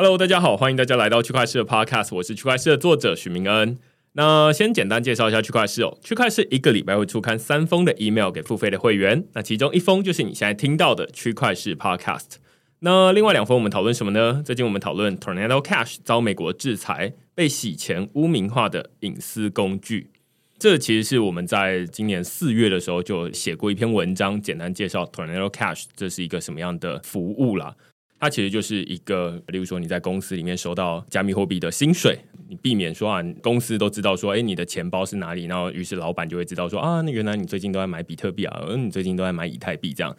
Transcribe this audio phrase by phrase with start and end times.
[0.00, 3.76] Hello，大家好，欢迎大家来到区块势的 Podcast，我是区块势的作者许明恩。
[4.12, 12.36] 那先简单介绍一下区块势哦，区块势一个礼拜会出刊三封的 email 给付费的会员，那其中一封就是你现在听到的区块势 Podcast。
[12.78, 14.40] 那另外两封我们讨论什么呢？
[14.46, 20.12] 最近我们讨论 Tornado Cash 遭美国制裁，被洗钱污名化的隐私工具。
[20.60, 27.74] 这其实是我们在今年四月的时候就写过一篇文章，简单介绍 Tornado Cash 这是一个什么样的服务啦。
[28.20, 40.16] 它其实就是一个，例如说你在公司里面收到加密货币的薪水，你避免说啊，公司都知道说，哎，你的钱包是哪里，然后于是老板就会知道说啊，那原来你最近都在买比特币啊，嗯，你最近都在买以太币这样。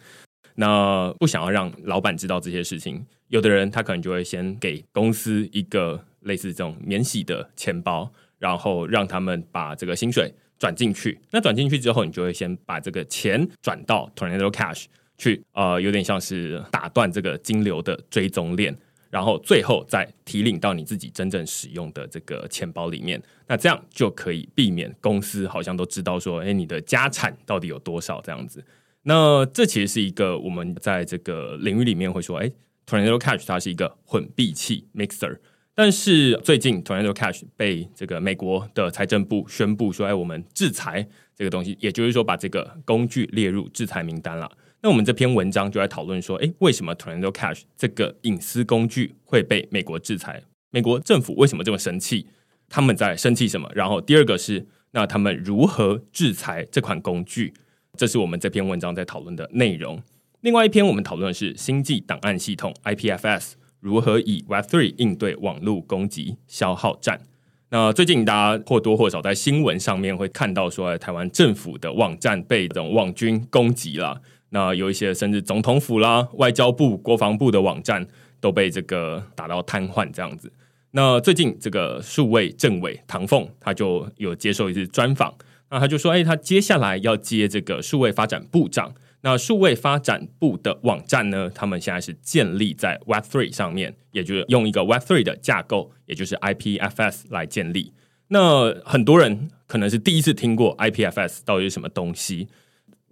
[0.54, 11.18] 那不想要让老板知道这些事情，有的人他可能就会先给公司一个类似这种免洗的钱包，然后让他们把这个薪水转进去。
[11.30, 14.86] 那转进去之后，你就会先把这个钱转到 Tornado Cash。
[15.20, 18.74] 去呃，有点像是打断这个金流的追踪链，
[19.10, 23.22] 然后最后再提领到你自己真正使用的这个钱包里面。
[23.46, 28.64] 那这样就可以避免公司好像都知道说，哎，你的家产到底有多少这样子。
[29.02, 32.50] 那这其实是一个我们在这个领域里面会说，哎
[32.86, 35.38] ，Tornado Cash 它是一个混币器 mixer。
[35.74, 44.50] 但是最近 Tornado Cash 被这个美国的财政部宣布说，哎，我们制裁这个东西，也就是说把这个工具列入制裁名单了。
[44.82, 50.42] 那我们这篇文章就在讨论说，诶，为什么 Tornado Cash 这个隐私工具会被美国制裁？
[50.70, 52.26] 美国政府为什么这么生气？
[52.68, 53.70] 他们在生气什么？
[53.74, 57.52] 然后第二个是，那他们如何制裁这款工具？
[57.96, 60.02] 这是我们这篇文章在讨论的内容。
[60.40, 67.20] 另外一篇我们讨论的是星际档案系统 IPFS 如何以 Web3 应对网络攻击消耗战。
[67.68, 74.22] 那最近大家或多或少在新闻上面会看到说，台湾政府的网站被这种网军攻击了。
[74.50, 78.06] 那有一些甚至总统府啦、外交部、国防部的网站
[78.40, 80.52] 都被这个打到瘫痪这样子。
[80.90, 85.32] 那最近这个数位政委唐凤他就有接受一次专访，
[85.70, 88.92] 那他就说：“哎，他接下来要接这个数位发展部长。
[89.20, 97.92] 那数位发展部的网站呢，他们现在是建立在 Web Three 上面，也就是用一个 Web Three 的架构，也就是 IPFS 来建立。
[98.28, 102.48] 那很多人可能是第一次听过 IPFS 到底是什么东西。”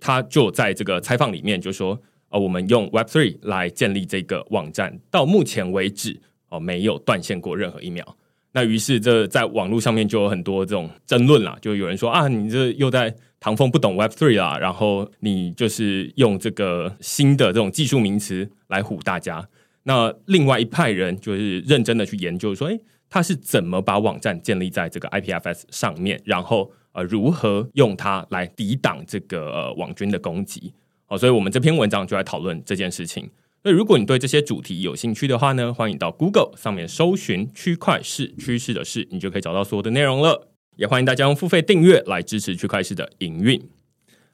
[0.01, 2.01] 他就在这个采访里面就说
[2.31, 8.17] ：“哦，我们用 Web Three 来建立这个网站，到目前为止哦，没有断线过任何一秒。
[8.53, 19.49] 那于是这在网络上面就有很多这种争论啦，就有人说啊，你这又在唐风不懂 Web Three 啦，然后你就是用这个新的这种技术名词来唬大家。
[19.83, 30.73] 那另外一派人就是认真的去研究说，诶，他是怎么把网站建立在这个 IPFS 上面，然后。”呃，如何用它来抵挡这个呃网军的攻击？
[31.07, 33.31] 好，所以我们这篇文章就来讨论这件事情。
[33.63, 40.49] 那，如果你对这些主题有兴趣的话呢，欢迎到 Google 上面搜寻“区块势趋势的事”，你就可以找到所有的内容了。
[40.75, 43.63] 也欢迎大家用付费订阅来支持区块势的营运。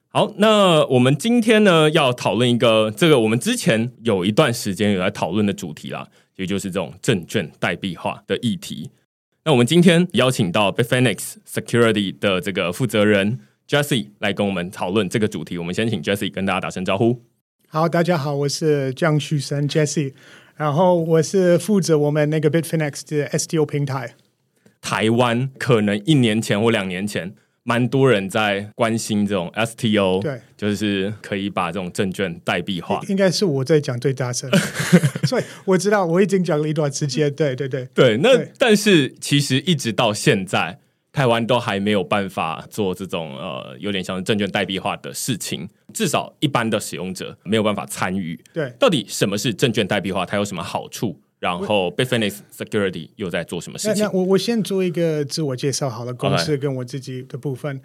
[0.09, 8.91] 好，那我们今天呢要讨论一个这个我们之前有一段时间有来讨论的主题啦，也就是这种证券代币化的议题。
[9.47, 15.59] 那我们今天邀请到 Bitfinex Security 的这个负责人 Jesse 来跟我们讨论这个主题。
[15.59, 17.21] 我们先请 Jesse 跟大家打声招呼。
[17.69, 20.15] 好，大家好，我是江旭生 Jesse，
[20.57, 24.15] 然后我是负责我们那个 Bitfinex 的 STO 平台。
[24.81, 27.35] 台湾可能一年前或两年前。
[27.67, 33.01] 蛮多人在关心这种 STO，对，就是可以把这种证券代币化。
[33.09, 34.51] 应该是我在讲最大声，
[35.27, 37.33] 所以我知道我已经讲了一段时间。
[37.35, 40.79] 对对对对，那但是其实一直到现在，
[41.11, 48.39] 台湾都还没有办法做这种呃，有点像证券代币化的事情，至少一般的使用者没有办法参与。
[48.53, 50.27] 对，到底什么是证券代币化？
[50.27, 51.19] 它有什么好处？
[51.45, 54.11] 然后 Bitfinex Security 又在做什么事情？
[54.15, 57.79] 我我先做一个自我介绍好了，公司跟我自己的部分。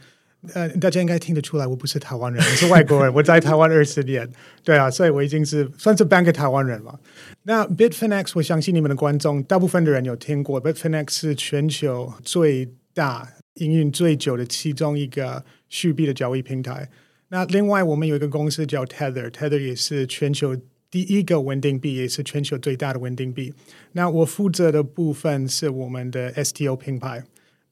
[0.54, 3.14] 呃，大家应该听得出来，我不是台湾人，我是外国人。
[3.14, 4.26] 我在台湾二十年，
[4.64, 6.98] 对啊，所以我已经是算是半个台湾人了。
[7.44, 16.90] 那 Bitfinex，我相信你们的观众大部分的人有听过，Bitfinex 是全球最大、营运最久的其中一个虚币的交易平台。
[17.28, 20.56] 那另外，我们有一个公司叫 Tether，Tether 也是全球
[20.92, 23.54] 第一个稳定币，也是全球最大的稳定币。
[23.92, 27.24] 那我负责的部分是我们的 STO 品牌。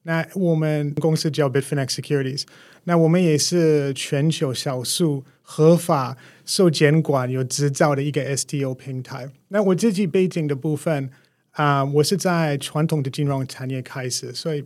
[0.02, 2.44] 那我们公司叫 Bitfinex Securities，
[2.84, 6.16] 那我们也是全球少数合法
[6.46, 9.30] 受监管有执照的一个 STO 平台。
[9.48, 11.10] 那我自己背景的部分
[11.52, 14.64] 啊、我是在传统的金融产业开始，所以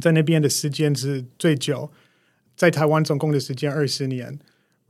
[0.00, 1.92] 在那边的时间是最久，
[2.56, 4.38] 在台湾总共的时间二十年，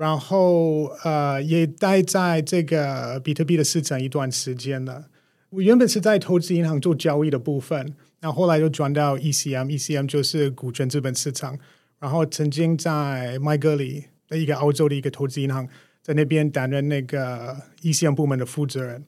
[0.02, 5.06] 然后呃也待在这个比特币的市场一段时间了。
[5.50, 7.94] 我原本是在投资银行做交易的部分。
[8.18, 11.56] 然后后来就转到 ECM，ECM 就是股权资本市场。
[12.00, 15.68] 然后曾经在麦格里的一个澳洲的一个投资银行，
[16.02, 19.04] 在那边担任那个 ECM 部门的负责人。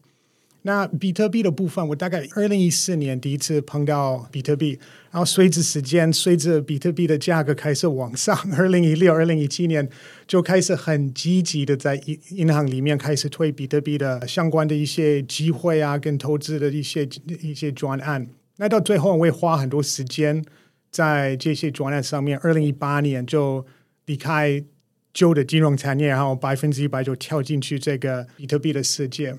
[0.67, 4.79] 那比特币的部分，我大概二零一四年第一次碰到比特币，
[5.11, 9.87] 然后随着时间，随着比特币的价格开始往上，二零一六、二零一七年
[10.27, 17.07] 就开始很积极的在银银行里面开始推比特币的相关的一些机会啊，跟投资的一些
[17.43, 18.27] 一些专案。
[18.57, 20.43] 那到最后，我会花很多时间
[20.91, 22.39] 在这些专案上面。
[22.39, 23.67] 二零一八年就
[24.07, 24.65] 离开
[25.13, 29.37] 旧的金融产业，然后百分之一百就跳进去这个比特币的世界。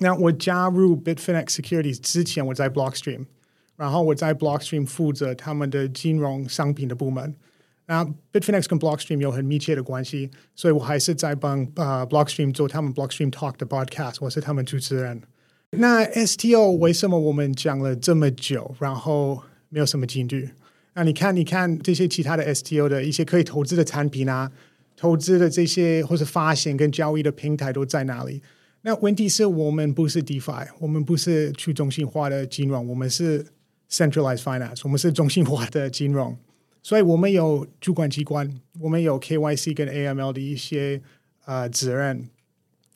[0.00, 3.26] 那我加入 Bitfinex Securities 之前，我在 Blockstream，
[3.76, 7.34] 然后我在 Blockstream 负责他们的金融商品的部门。
[7.86, 15.20] 那 Bitfinex 跟 Blockstream 有很密切的关系，所以我还是在帮呃、Blockstream 做他们 Blockstream Talk 的 broadcast，我是他们主持人。
[15.72, 20.36] 那 STO 为什么我们讲了这么久，然后没有什么进度？
[20.94, 24.50] 那你看，你看这些其他的 STO 的一些可以投资的产品啊，
[24.96, 28.40] 投资的这些或是发行跟交易的平台都在哪里？
[28.82, 33.46] 那问题是我们不是 DeFi，我们不是去中心化的金融，我们是
[33.90, 36.36] Centralized Finance，我们是中心化的金融，
[36.82, 41.00] 所以我们有主管机关，我们有 KYC 跟 AML 的一些
[41.44, 42.28] 呃责任，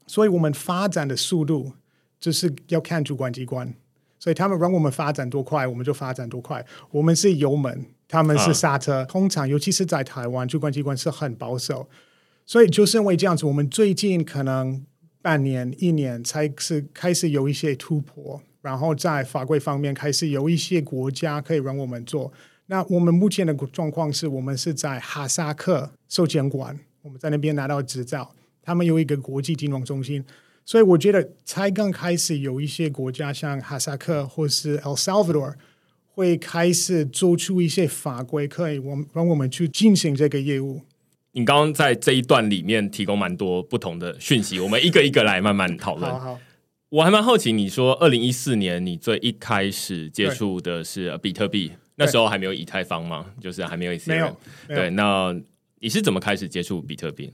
[0.06, 1.72] 所以我们发展的速度。
[2.20, 3.74] 就是要看主管机关，
[4.18, 6.64] 所以他们让我们发展多快，我们就发展多快。
[6.90, 9.00] 我们是油门，他们是刹车。
[9.00, 11.86] 啊、通常，尤其是在台湾，主管机关是很保守，
[12.46, 14.82] 所以就是因为这样子，我们最近可能
[15.24, 22.30] 半年、一年才是开始有一些突破，然后在法规方面开始有一些国家可以让我们做。
[22.66, 30.22] 那我们目前的状况是我们是在哈萨克受监管，我们在那边拿到执照，他们有一个国际金融中心。
[30.66, 35.54] 所以我觉得才刚开始有一些国家，像哈萨克或是 El Salvador，
[36.04, 40.82] 会开始做出一些法规，可以我让我们去进行这个业务。
[41.36, 46.08] 你刚刚在这一段里面提供蛮多不同的讯息，我们一个一个来慢慢讨论。
[46.10, 46.40] 好，好，
[46.90, 53.26] 我还蛮好奇，你说二零一四年你最一开始接触的是比特币，那时候还没有以太坊吗？
[53.40, 54.36] 就是还没有一些没有。
[54.68, 55.34] 对，那
[55.80, 57.32] 你是怎么开始接触比特币？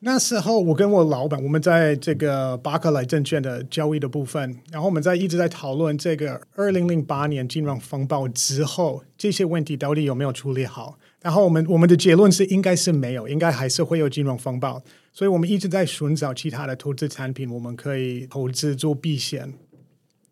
[0.00, 10.98] 那时候，我跟我老板，我们在这个巴克莱证券的交易的部分，然后我们在一直在讨论这个二零零八年金融风暴之后这些问题到底有没有处理好。
[11.22, 14.82] 然后我们我们的结论是应该是没有，应该还是会有金融风暴。
[15.12, 19.54] 所以我们一直在寻找其他的投资产品，我们可以投资做避险。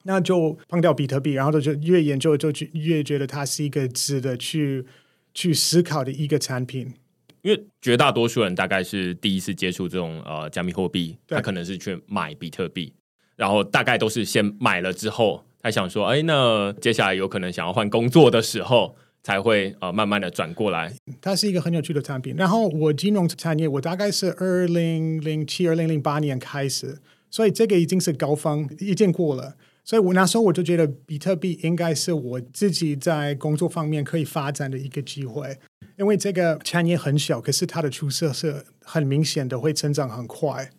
[0.04, 4.87] 那就碰掉比特币，然后就越研究就越觉得它是一个值得去
[5.34, 6.94] 去思考的一个产品。
[7.42, 12.92] 因为绝大多数人大概是第一次接触这种呃加密货币，他可能是去买比特币，
[13.34, 18.96] 然后大概都是先买了之后，他想说，哎，那接下来有可能想要换工作的时候，
[19.26, 20.92] 才会呃慢慢的转过来。
[21.21, 22.37] 它是一个很有趣的产品。
[22.37, 29.56] 然后我金融产业，我大概是二零零七、二零零八年开始，所以这个已经是高峰，已经过了。
[29.83, 35.59] 所以我那时候我就觉得比特币应该是我自己在工作方面可以发展的一个机会，
[35.99, 40.71] 因为这个产业很小，可是它的出色是很明显的，会成长很快。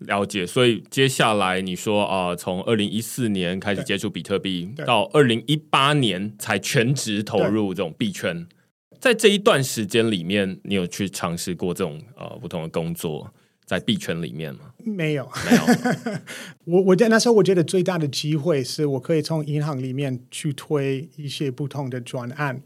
[0.00, 8.46] 了解，所以接下来你说啊、呃，从二零一四年开始接触比特币，到二零一八年才全职投入这种币圈，
[9.00, 13.32] 在这一段时间里面，你有去尝试过这种呃不同的工作？
[13.64, 14.60] 在币圈里面吗？
[14.84, 16.18] 没有，没有。
[16.66, 22.62] 我我在那时候，我觉得最大的机会是我可以从银行里面去推一些不同的专案，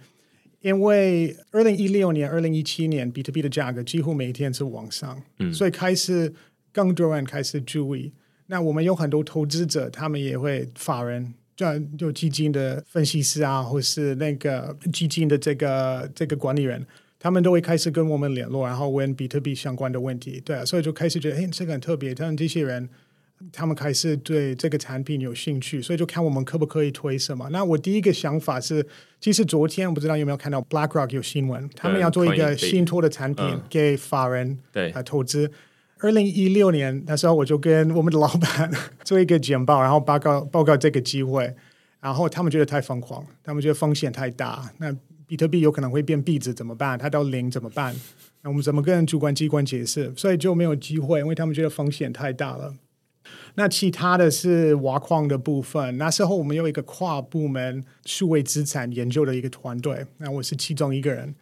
[0.61, 6.35] 因为二零一六年、二零一七年，比特币的价格几乎每天是往上，嗯，所以开始
[6.73, 8.13] 更多人开始注意。
[8.47, 16.85] 那我们有很多投资者，他们也会法人，就就基金的分析师啊，或是那个基金的这个这个管理人，
[17.19, 20.43] 他们都会开始跟我们联络，然后问比特币相关的问题。
[20.45, 22.13] 对啊，所以就开始觉得，哎，这个很特别。
[22.13, 22.89] 他们这些人，
[23.53, 27.49] 他们开始对这个产品有兴趣，所以就看我们可不可以推什么。
[27.51, 28.85] 那我第一个想法是，
[29.21, 35.49] 其实昨天我不知道有没有看到 BlackRock 有新闻，他们要做一个信托的产品给法人对啊投资。
[36.03, 38.71] 二零一六年那时候，我就跟我们的老板
[39.05, 41.55] 做一个简报，然后报告报告这个机会，
[42.01, 44.73] 然后他们觉得太疯狂，他们觉得风险太大。
[44.79, 44.95] 那
[45.27, 46.99] 比特币有可能会变币值怎么办？
[46.99, 47.95] 它到零怎么办？
[48.43, 50.11] 那我们怎么跟主管机关解释？
[50.17, 52.75] 所以就没有机会，因为他们觉得风险太大了。
[53.57, 61.35] 那其他的是挖矿的部分，那时候我们有一个跨部门数位资产研究的一个团队，那我是其中一个人。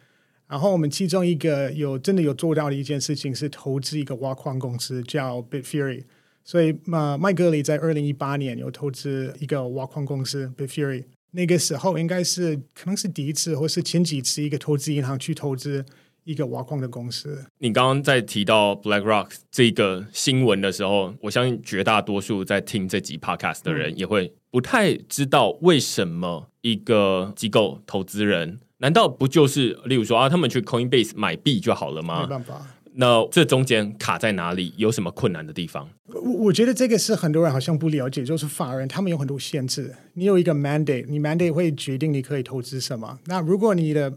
[0.49, 6.05] 然后我们其中一个有真的有做到的一件事情是投资一个挖矿公司叫 Bitfury，
[6.43, 15.85] 所以呃麦格里在二零一八年有投资一个挖矿公司 Bitfury，那个时候应该是可能是第一次或是前几次一个投资银行去投资
[16.23, 17.45] 一个挖矿的公司。
[17.59, 28.59] 你刚刚在提到 BlackRock 这个新闻的时候，我相信绝大多数在听这集 Podcast 的人也会不太知道为什么一个机构投资人。
[28.79, 32.21] 难道不就是，例如说啊，他们去 Coinbase 买币就好了吗？
[32.23, 32.65] 没办法。
[32.93, 34.73] 那这中间卡在哪里？
[34.75, 35.87] 有什么困难的地方？
[36.07, 39.93] 我我觉得这个是很多人好像不了解，就是法人他们有很多限制。
[40.13, 43.19] 你有一个 mandate，你 mandate 会决定你可以投资什么。
[43.25, 44.11] 那如果你的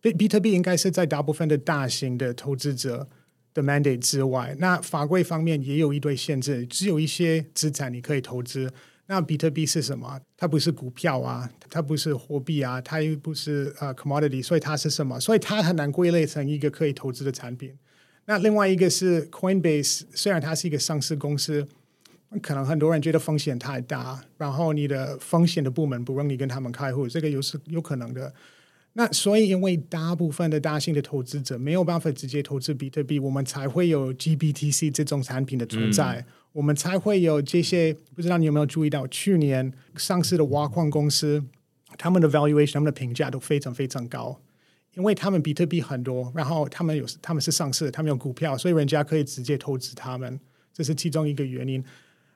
[0.00, 3.08] 比比特币应该是在大部分的大型的投资者
[3.54, 8.70] 的 mandate 之外，那法规方面也有一堆限制，只有一些资产你可以投资。
[9.10, 10.20] 那比特币是什么？
[10.36, 15.18] 它不是股票啊，它不是货币啊，它又不是呃 commodity，所以它是什么？
[15.18, 17.74] 所以它很难归类成一个可以投资的产品。
[18.26, 21.66] 那另外一个是 Coinbase，虽然它是一个上市公司，
[22.42, 28.34] 可能很多人觉得风险太大，然后你的风险的部门不让你跟他们开户，这个有是有可能的。
[28.92, 36.26] 那所以因为大部分的大型的投资者没有办法直接投资比特币，我们才会有 GBTC 这种产品的存在。
[36.52, 41.44] 我们才会有这些，不知道你有没有注意到，去年上市的挖矿公司，
[41.96, 44.40] 他们的 valuation、他们的评价都非常非常高，
[44.94, 50.40] 因为他们比特币很多，然后他们有他们是上市，他们有股票，所以人家可以直接投资他们，
[50.72, 51.84] 这是其中一个原因。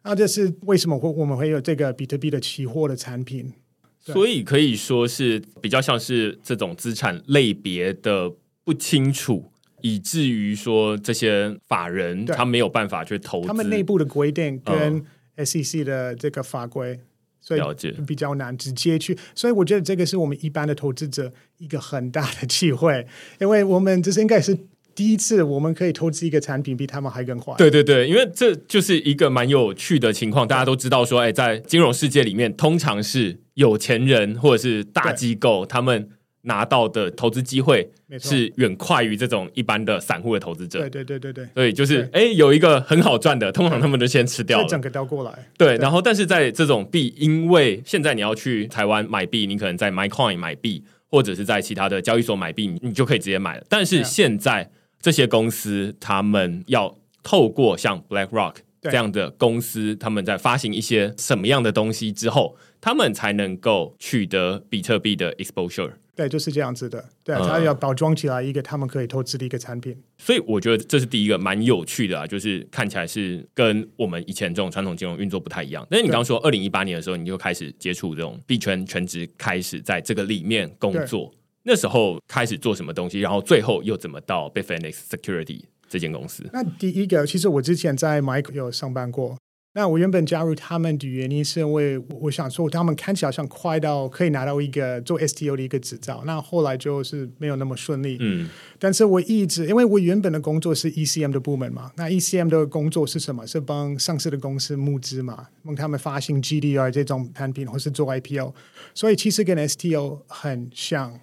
[0.05, 3.53] 那这是为什么会我们会有这个比特币的期货的产品？
[4.01, 8.33] 所以可以说是比较像是这种资产类别的
[8.65, 9.52] 不清楚。
[9.83, 15.05] 以至于说这些法人他没有办法去投资，他们内部的规定跟
[15.37, 16.99] SEC 的这个法规，
[17.41, 17.61] 所以
[18.07, 19.19] 比较难直接去。
[19.35, 23.07] 所以我觉得这个是我们一般的投资者一个很大的机会，
[23.41, 24.57] 因为我们这是应该是
[24.95, 27.55] 第一次我们可以投资一个产品比他们还更快。
[27.57, 30.47] 对对对，因为这就是一个蛮有趣的情况。
[30.47, 36.09] 大家都知道说，哎，在金融世界里面，通常是有钱人或者是大机构他们。
[36.43, 40.81] 拿到的投资机会是远快于这种一般的散户的投资者。
[40.81, 45.33] 对对对对对，所以就是哎，有一个很好赚的，通常他们都先吃掉了，整个调过来。
[45.57, 53.65] 对，对，然后但是在这种币，因为现在你要去台湾买币，你可能在 MyCoin 买币，或者是在其他的交易所买币，你就可以直接买了。
[53.69, 54.71] 但是现在
[55.01, 65.93] 这些公司，他们要透过像 BlackRock 这样的公司，他们在发行一些什么样的东西之后，他们才能够取得比特币的 exposure。
[66.15, 67.03] 对，就是这样子的。
[67.25, 69.93] 对，他要包装起来一个他们可以投资的一个产品。
[69.93, 75.87] 嗯，所以我觉得这是第一个蛮有趣的啊，就是看起来是跟我们以前这种传统金融运作不太一样。
[75.91, 81.33] 但是你刚刚说二零一八年的时候，你就开始接触这种币圈全职，开始在这个里面工作。
[81.63, 86.45] 那时候开始做什么东西，然后最后又怎么到 Bitfinex Security 这间公司？
[86.53, 89.39] 那第一个，其实我之前在 Mike 有上班过。
[89.75, 98.19] 那我原本加入他们的原因是因为我想说他们看起来好像快到可以拿到一个做 STO 的一个执照，那后来就是没有那么顺利。
[98.21, 98.49] 嗯，
[98.79, 103.47] 但是我一直因为我原本的工作是 ECM 的部门嘛，那 ECM 的工作是什么？
[103.47, 108.53] 是帮上市的公司募资嘛，帮他们发行 GDR 这种产品，或是做 IPO，
[108.95, 111.19] 所以其实跟 STO 很像。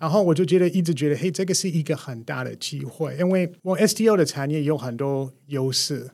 [0.00, 6.10] 然后我就觉得一直觉得，嘿，这个是一个很大的机会，因为我 STO 的产业有很多优势。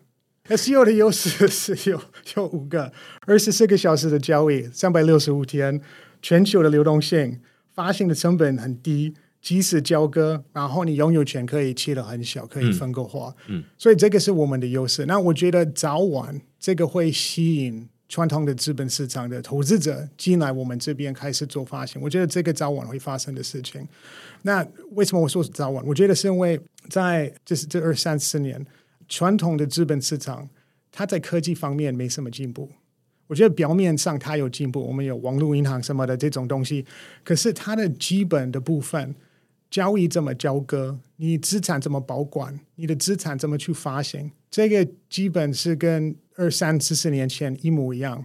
[0.48, 2.00] STO 的优势是有
[2.36, 2.90] 有五个，
[3.26, 5.78] 二十四个小时的交易，三百六十五天，
[6.22, 7.40] 全球的流动性，
[7.74, 9.12] 发行的成本很低，
[9.42, 13.34] 即时交割，然后你拥有权可以切得很小，可以分割化。
[13.48, 15.04] 嗯，嗯，所以这个是我们的优势。
[15.04, 22.00] 那我觉得早晚这个会吸引传统的资本市场的投资者进来我们这边开始做发行。
[22.00, 23.86] 我觉得这个早晚会发生的事情。
[24.42, 25.84] 那为什么我说是早晚？
[25.86, 28.64] 我觉得是因为在就是这二三十年。
[29.08, 30.48] 传统的资本市场，
[30.92, 32.70] 它在科技方面没什么进步。
[33.26, 36.86] 我觉得表面上它有进步，我们有网络银行什么的这种东西，
[37.22, 39.14] 可是它的基本的部分，
[39.70, 48.24] 交易怎么交割，你资产怎么保管，你的资产怎么去发行，这个基本是跟二三四十年前一模一样。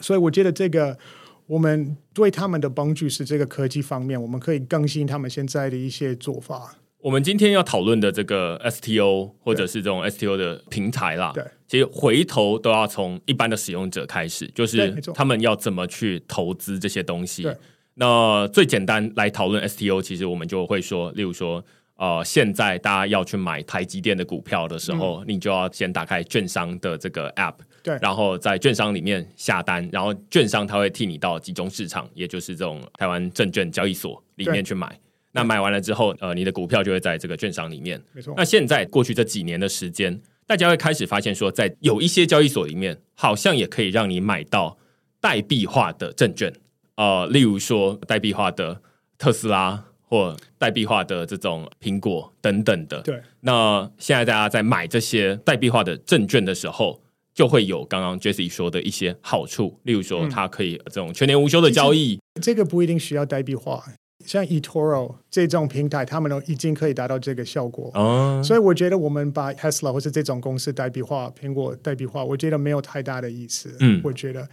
[0.00, 0.98] 所以我觉得这个
[1.46, 6.76] 我们对他们的帮助是这个科技方面，我们可以更新他们现在的一些做法。
[7.02, 17.46] 我们今天要讨论的这个 STO 或者是这种 STO 的平台啦，对，其实回头都要从一般的使用者开始，就是他们要怎么去投资这些东西。
[17.94, 21.62] 那最简单来讨论 STO，其实我们就会说，例如说，
[21.96, 34.96] 呃，现在大家要去买台积电的股票的时候，嗯、你就要先打开券商的这个 App，对，然后在券商里面下单，然后券商他会替你到集中市场，也就是这种台湾证券交易所里面去买。
[35.32, 38.00] 那买完了之后，呃，你的股票就会在这个券商里面。
[38.12, 38.34] 没错。
[38.36, 44.78] 那现在过去这几年的时间，大家会开始发现说，在有一些交易所里面，好像也可以让你买到
[45.20, 46.52] 代币化的证券。
[46.96, 48.82] 呃，例如说代币化的
[49.16, 53.00] 特斯拉或代币化的这种苹果等等的。
[53.00, 53.20] 对。
[53.40, 57.00] 那现在大家在买这些代币化的证券的时候，
[57.34, 62.20] 就会有刚刚 Jesse 说的一些好处，例如说它可以这种全年无休的交易。
[62.42, 63.82] 这个不一定需要代币化。
[64.24, 67.90] 像 eToro 这种平台，他们都已经可以达到这个效果。
[67.94, 73.76] 哦，所以我觉得我们把 Tesla 或是这种公司代币化，苹果代币化，我觉得没有太大的意思。
[73.80, 74.48] 嗯，我觉得，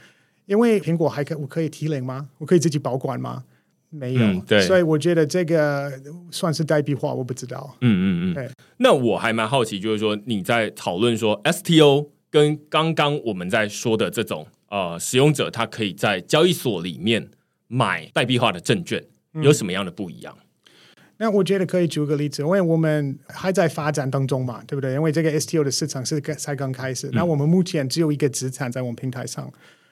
[0.45, 2.27] 因为苹果还可我可以提领吗？
[2.37, 3.43] 我可以自己保管吗？
[3.89, 4.21] 没有。
[4.21, 4.61] 嗯，对。
[4.61, 5.91] 所以我觉得这个
[6.31, 7.75] 算是代币化，我不知道。
[7.81, 8.33] 嗯嗯嗯。
[8.33, 8.49] 对。
[8.77, 17.29] 那我还蛮好奇，就是说你在讨论说 STO 跟刚刚我们在说的这种呃使用者，他可以在交易所里面
[17.67, 19.03] 买代币化的证券。
[19.33, 20.35] 有什么样的不一样？
[20.37, 20.71] 嗯，
[21.17, 24.93] 那我觉得可以举个例子，因为我们还在发展当中嘛，对不对？
[24.93, 27.07] 因为这个 STO 的市场是才刚开始。
[27.07, 27.11] 嗯。
[27.13, 29.51] 那我们目前只有一个资产在我们平台上，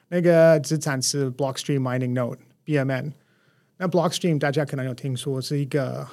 [0.09, 3.11] 那个资产是 Blockstream Mining Node（BMN）。
[3.77, 6.07] 那 Blockstream 大家可能有听说，是一个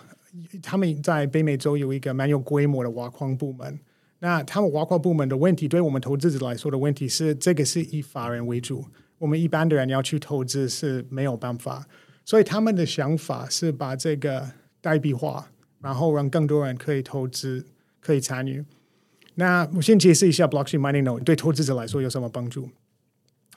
[0.62, 3.78] 他们在北美洲有一个蛮有规模的挖矿部门。
[4.18, 8.84] 那他们挖矿部门的问题，对我们投资者来说的问题是，这个是以法人为主，
[9.18, 11.86] 我们一般的人要去投资是没有办法。
[12.24, 17.66] 所以他们的想法是把这个代币化，然后让更多人可以投资、
[18.00, 18.64] 可以参与。
[19.34, 22.70] 那我先解释一下 Blockchain Mining Node 对投资者来说有什么帮助。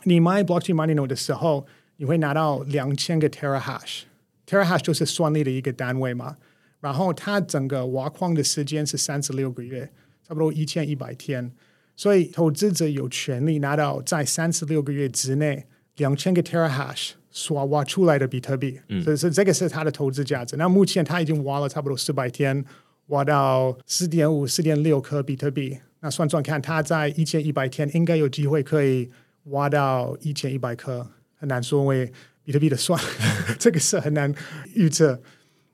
[0.03, 6.37] 你买 Blockchain Mining Node 的时候，你会拿到两千个 Terahash，Terahash 就是算力的一个单位嘛。
[6.79, 9.91] 然后它整个挖矿的时间是三十六个月，
[10.27, 11.51] 差不多一千一百天。
[11.95, 17.13] 所以投资者有权利拿到在三十六个月之内两千个 Terahash。
[17.31, 20.55] 刷挖出来的比特币，嗯，所以是这个是它的投资价值。
[20.55, 22.63] 那目前它已经挖了差不多四百天，
[23.07, 25.77] 挖到四点五、四点六颗比特币。
[25.99, 29.09] 那算算看，它在一千一百天应该有机会可以
[29.45, 32.11] 挖到一千一百颗，很难说，因为
[32.43, 32.99] 比特币的算
[33.59, 34.33] 这个是很难
[34.73, 35.21] 预测。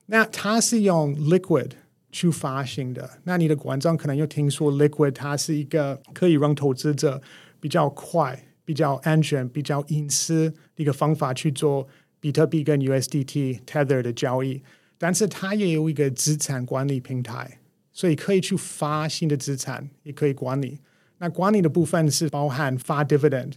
[0.06, 1.70] 那它是用 Liquid
[2.10, 3.18] 去发行的。
[3.24, 7.22] 那你的观众可能又听说 Liquid，它是一个可以让投资者
[7.60, 8.46] 比较快。
[8.66, 11.86] 比较安全、比较隐私的一个方法去做
[12.20, 14.62] 比特币跟 USDT Tether 的交易，
[14.98, 17.58] 但是它也有一个资产管理平台，
[17.92, 20.78] 所以可以去发新的资产，也可以管理。
[21.18, 23.52] 那管理的部分是包含发 dividend，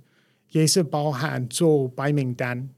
[0.52, 2.70] 也是包含做白名单。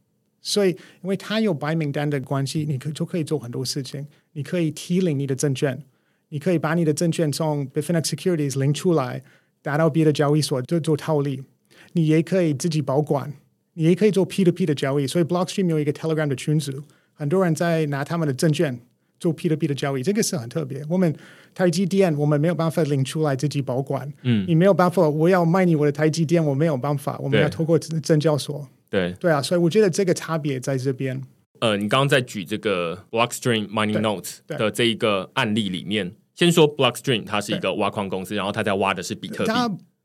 [0.41, 0.69] 所以，
[1.04, 4.08] 因为它有白名单的关系，你可就可以做很多事情。
[4.32, 5.84] 你可以提领你的证券，
[6.30, 9.21] 你可以把你的证券从 Bitfinex Securities 领出来，
[9.62, 11.43] 打到别的交易所就做套利。
[11.91, 13.34] 你也可以自己保管，
[13.73, 15.08] 你也可以做 P to P 的交易。
[15.08, 18.79] 所以 Blockstream 有一个 Telegram 的群组，很多人在拿他们的证券
[19.19, 20.84] 做 P to P 的交易，这个是很特别。
[20.89, 21.13] 我们
[21.53, 24.12] 台积电，我们没有办法领出来自己保管。
[24.23, 28.67] 嗯，你没有办法，我要卖你我的台积电，我没有办法，我们要透过证交所。
[28.89, 31.21] 对对啊，所以我觉得这个差别在这边。
[31.60, 39.51] 呃，你刚刚在举这个 Blockstream Money Notes 的这一个案例里面，先说 Blockstream 它是一个挖矿公司，然后它在挖的是比特币。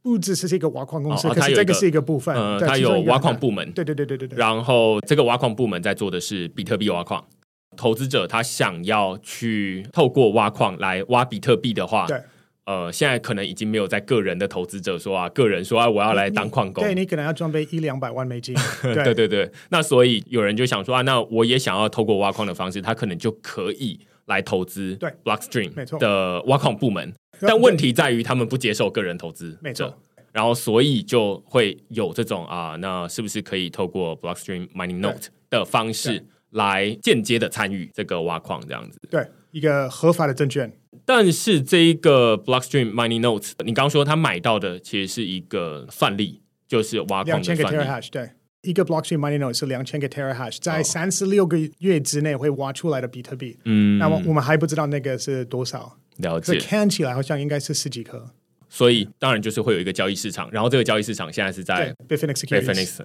[0.04, 2.36] 不只是一个挖矿公司，哦、可是这个是一个部分。
[2.36, 3.72] 呃，它有挖矿部门。
[3.72, 4.38] 对对对对对对。
[4.38, 7.24] 然后这个挖矿部门在做的是比特币挖矿。
[7.74, 12.20] 投资者他想要去透过挖矿来挖比特币的话，对。
[12.66, 16.84] 呃，现在可能已经没有在个人的投资者说啊，个人说啊，我要来当矿工。
[16.84, 18.54] 对，你可能要装备一两百万美金。
[18.82, 19.50] 对，对对对。
[19.70, 24.94] 那所以有人就想说啊，那我也想要透过挖矿的方式，他可能就可以来投资。
[24.96, 27.12] 对，Blockstream 的挖矿部门。
[27.40, 29.98] 但问题在于，他们不接受个人投资，没错。
[30.32, 38.98] 然后，所以就会有这种啊，那是不是可以透过 Blockstream Mining Note 的方式来间接的参与这个挖矿这样子？
[39.08, 40.72] 对，一个合法的证券。
[41.04, 47.62] 但是这一个 Blockstream Mining Notes，你刚刚说他买到的其实是一个算力，就是挖矿的算力。
[47.62, 48.30] 两千个 Terahash，对，
[48.62, 53.56] 一个 Blockstream Mining Notes 是两千个 Terahash，在三十六个月之内会挖出来的比特币。
[53.66, 55.96] 嗯，那么我们还不知道那个是多少。
[56.16, 56.58] 了解。
[56.58, 58.30] 看起来好像应该是十几颗。
[58.68, 62.34] 所以当然就是会有一个交易市场，然后这个交易市场现在是在 Bitfinex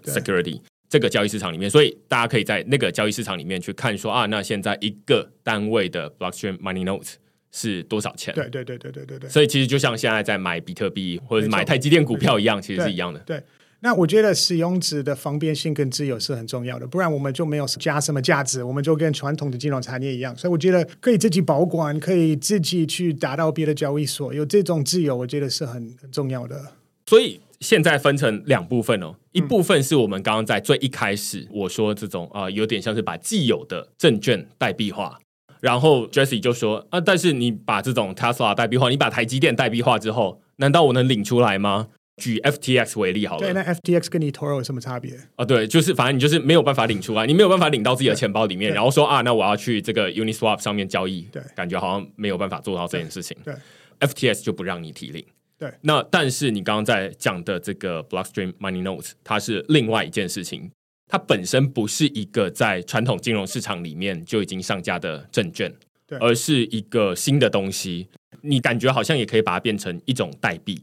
[0.04, 7.14] Security 这个交易市场里面，所以大家可以在那个交易市场里面去看说啊，那现在一个单位的 Blockstream Mining Notes
[7.52, 8.34] 是多少钱？
[8.34, 9.30] 对对对对对对对。
[9.30, 13.20] 所以其实就像现在在买比特币或者是买台积电股票一样，其实是一样的。
[13.20, 13.44] 对。
[13.82, 20.36] 那我觉得使用者的方便性跟自由是很重要的，不然我们就没有加什么价值，我们就跟传统的金融产业一样。
[20.36, 26.74] 所以我觉得可以自己保管，可以自己去打到别的交易所，有这种自由，我觉得是很重要的。
[27.06, 35.18] 所以现在分成两部分哦，一部分是我们刚刚在最一开始我说这种啊、有点像是把既有的证券代币化，
[35.62, 41.88] 然后 Jesse 就说啊，但是你把这种 Tesla 代币化，你把台积电代币化之后，难道我能领出来吗？
[42.20, 45.18] 举 FTX 为例好了，对，那 FTX 跟你 eToro 有什么差别？
[45.36, 53.36] 啊，对，就是反正你就是没有办法领出来，你没有办法领到自己的钱包里面，然后说啊，那我要去这个 Uniswap 上面交易，对，感觉好像没有办法做到这件事情。
[53.44, 53.54] 对，
[53.98, 55.26] 对，FTX 就不让你提领。
[55.58, 60.72] 对，那但是你刚刚在讲的这个 Blockstream Mining Notes，它是另外一件事情，
[61.08, 65.74] 它本身不是一个在传统金融市场里面就已经上架的证券，
[66.08, 68.08] 对，而是一个新的东西，
[68.42, 70.82] 你感觉好像也可以把它变成一种代币。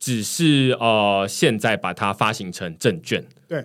[0.00, 3.24] 只是呃，现在把它发行成证券。
[3.46, 3.64] 对，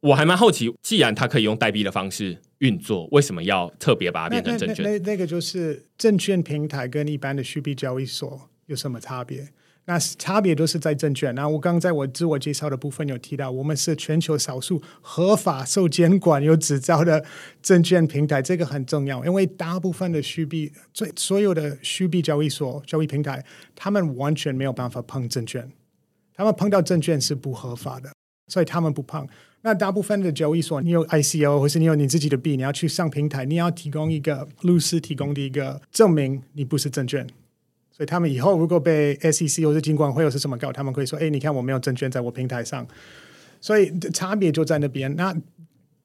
[0.00, 4.84] 我还蛮好奇，既然它可以用代币的方式运作，为什么要特别把它变成证券？
[4.84, 9.48] 那那，那，那个就是证券平台跟一般的虚币交易所有什么差别？
[9.86, 11.34] 那差别都是在证券。
[11.34, 17.24] 那我刚在我自我介绍的部分有提到，我们是全球少数合法受监管有执照的
[17.62, 19.24] 证券平台，这个很重要。
[19.24, 23.44] 因为大部分的虚币，最所有的虚币交易所、交易平台，
[23.74, 25.70] 他们完全没有办法碰证券，
[26.34, 28.10] 他们碰到证券是不合法的，
[28.48, 29.26] 所以他们不碰。
[29.62, 37.24] 那大部分的交易所，你有 ICO 或是你有你自己的币，你要去上平台，你要提供一个律师提供的一个证明，你不是证券。
[37.96, 42.86] 所以他们以后如果被 SEC 或者金管会或是什么告，他们可以说：“哎，你看我没有证券在我平台上。”
[43.58, 45.16] 所以差别就在那边。
[45.16, 45.34] 那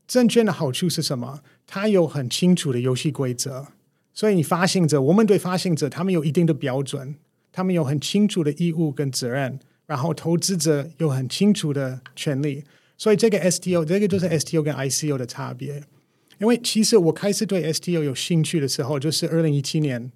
[0.08, 1.41] 证券的好处是什么？
[1.67, 3.67] 它有很清楚的游戏规则。
[4.13, 7.15] 所以你发行者，我们对发行者，他们有一定的标准，
[7.51, 9.60] 他们有很清楚的义务跟责任。
[9.86, 12.63] 然后投资者有很清楚的权利。
[12.97, 15.84] 所以这个 STO，这个就是 STO 跟 ICO 的差别。
[16.39, 20.10] 因为其实我开始对 STO 有兴趣的时候，就是二零一七年。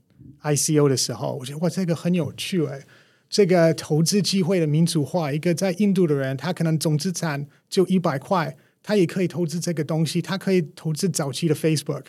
[0.45, 2.85] ICO 的时候，我觉得哇，这个很有趣哎！
[3.27, 12.03] 这个投资机会的民主化，一个在印度的人，他可能总资产就一百块，他也可以投资这个东西，他可以投资早期的 Facebook，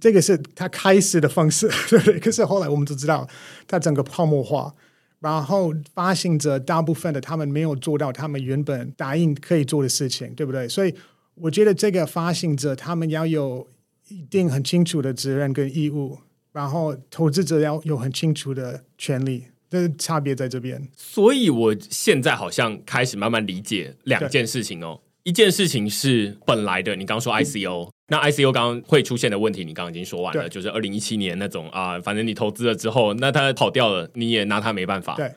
[0.00, 2.18] 这个是他开始的方式，对不对？
[2.18, 3.26] 可是后来我们都知道，
[3.68, 4.74] 他整个泡沫化，
[5.20, 10.68] 然后发行者大部分的他们没有做到他们原本答应可以做的事情，对不对？
[10.68, 10.92] 所以
[11.36, 13.68] 我觉得这个发行者他们要有
[14.08, 16.18] 一定很清楚的责任跟义务。
[16.52, 20.88] 然后投资者要有很清楚的权利，这是差别在这边。
[20.96, 25.00] 所以我现在好像开始慢慢理解两件事情哦。
[25.22, 35.14] 一件事情是本来的，你刚刚说 ICO，嗯，那 ICO 刚刚会出现的问题，你刚刚已经说完了，就是二零一七年那种啊，反正你投资了之后，那它跑掉了，你也拿它没办法。
[35.16, 35.30] 对，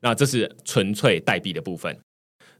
[0.00, 1.96] 那这是纯粹代币的部分。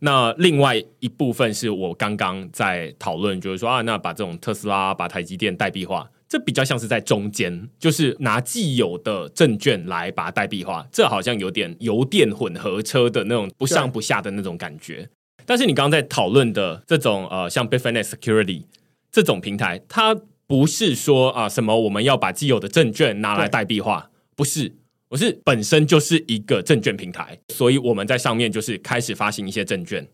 [0.00, 6.08] 那另外一部分是我刚刚在讨论，就是说啊，那把这种特斯拉、把台积电代币化。
[6.28, 15.08] 这比较像是在中间，就是拿既有的证券来把它代币化，这好像有点油电混合车的那种不上不下的那种感觉。
[15.46, 18.64] 但是你刚刚在讨论的这种呃，像 Bitfinex Security
[19.10, 20.14] 这种平台，它
[20.46, 24.74] 不是说啊、呃、什么我们要把既有的证券拿来代币化，不是，
[25.08, 30.06] 我是本身就是一个证券平台，所以我们在上面就是开始发行一些证券，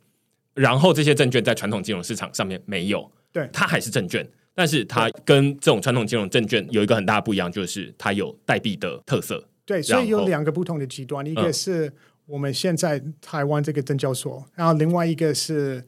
[0.54, 4.24] 然后这些证券在传统金融市场上面没有，对，它还是证券。
[4.54, 9.44] 但是它跟这种传统金融证券有一个很大的不一样，就是它有代币的特色。
[9.66, 11.92] 对，所以有两个不同的极端，一个是
[12.26, 15.82] 我们现在台湾这个证交所，嗯、然后另外一个是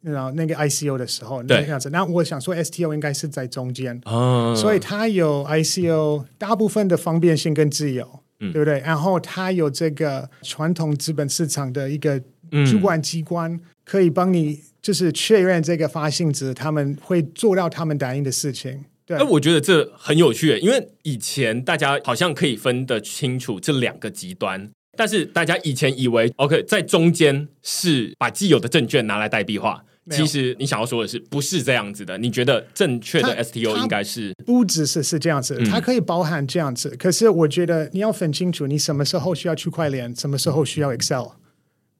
[0.00, 1.90] 然后那个 ICO 的时候那个样子。
[1.90, 8.80] 那我想说，STO 应该是在中间，哦、所以它有 ICO 大部分的方便性跟自由，嗯、对不对？
[8.80, 12.22] 然后它有这个传统资本市场的一个
[12.70, 14.60] 主管机关可以帮你。
[14.80, 18.84] 就是确认这个发信者他们会做到他们答应的事情。
[19.04, 32.16] 对，那我觉得这很有趣，因为以前大家好像可以分得清楚这两个极端，但是大家以前以为，OK，在中间是把既有的证券拿来代币化，其实你想要说的是，不是这样子的？
[32.16, 36.88] 你觉得正确的 STO 应该是不只是是这样子，它可以包含这样子。
[36.90, 41.26] 嗯、可是我觉得你要分清楚，你什么时候需要区块链，什么时候需要 Excel，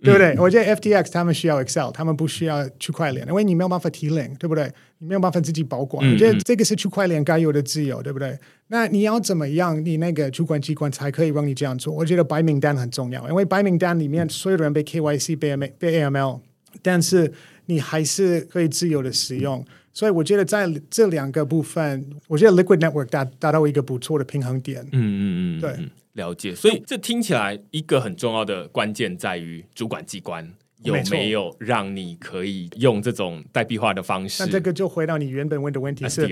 [0.00, 0.34] 对不对？
[0.34, 4.70] 嗯、我觉得 FTX 他们需要 Excel，他们不需要区块链，因为你没有办法提领，对不对？
[4.98, 6.06] 你没有办法自己保管。
[6.06, 8.38] 嗯、我觉得这个是区块链该有的自由，对不对？
[8.68, 11.92] 那你要怎么样，你那个主管机关才可以让你这样做？
[11.92, 16.40] 我觉得白名单很重要，因为白名单里面所有的人被 KYC 被 AM 被 AML，
[16.82, 17.32] 但是。
[17.70, 24.80] 你还是可以自由的使用，所以我觉得在这两个部分，我觉得 Liquid Network 达达到一个不错的平衡点。
[24.84, 25.78] 嗯嗯嗯，对，
[26.18, 26.54] 了解。
[26.54, 30.52] 所以这听起来一个很重要的关键在于主管机关
[30.82, 34.44] 有没有让你可以用这种代币化的方式。
[34.44, 36.28] 那这个就回到你原本问的问题是。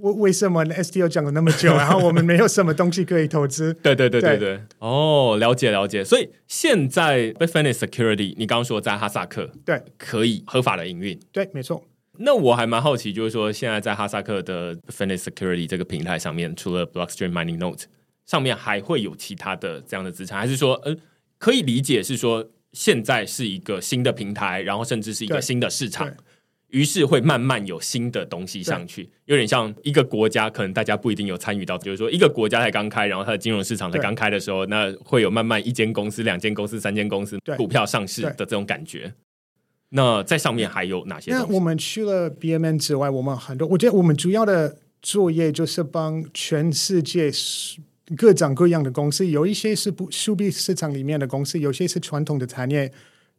[0.00, 3.74] 为为什么 STO 讲了那么久， 然后我们没有什么东西可以投资？
[3.82, 4.58] 对对对对对。
[4.78, 6.02] 哦，了解了解。
[6.02, 11.20] 所以现在 Bitfinex Security，你刚刚说在哈萨克，对，可以合法的营运。
[11.30, 11.84] 对，没错。
[12.16, 17.82] 那我还蛮好奇，就是说现在在哈萨克的 Bitfinex Security 这个平台上面，除了 Blockstream Mining Node
[18.30, 20.96] 上面，还会有其他的这样的资产，还是说，呃，
[21.36, 26.08] 可以理解是说现在是一个新的平台，然后甚至是一个新的市场。
[26.68, 39.12] 于是会慢慢有新的东西上去，有点像一个国家，可能大家不一定有参与到，就是说一个国家才刚开，然后它的金融市场才刚开的时候，那会有慢慢一间公司、两间公司、三间公司股票上市的这种感觉。
[39.88, 41.32] 那在上面还有哪些？
[41.32, 47.32] 那我们去了 BMN 之外，我们很多，我觉得我们主要的作业就是帮全世界
[48.16, 52.92] 各种各样的公司，有一些是不数币市场里面的公司，有些是传统的产业。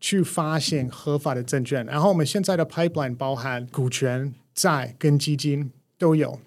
[0.03, 6.39] 去发行合法的证券，然后我们现在的 pipeline 包含股权、债跟基金都有，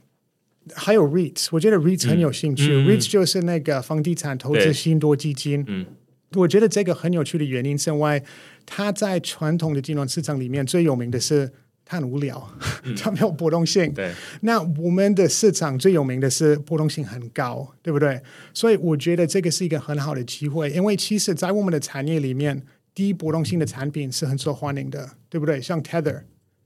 [0.75, 1.51] 还有 REITs。
[1.53, 5.65] 我觉得 REITs 很有兴趣、嗯嗯、，REITs 就是那个房地产投资信托基金。
[5.69, 5.87] 嗯，
[6.35, 8.21] 我觉得这个很有趣的原因是因为
[8.67, 11.53] 它在传统的金融市场里面最有名的是
[11.85, 12.51] 它很无聊，
[12.85, 13.93] 嗯、它没有波动性。
[13.93, 18.21] 对，那我们的市场最有名的是波动性很高，对不对？
[18.53, 22.63] 所以我觉得这个是一个很好的机会，因为其实，在我们的产业里面。
[22.97, 25.61] 低波动性的产品是很受欢迎的，对不对？
[25.61, 26.23] 像 Tether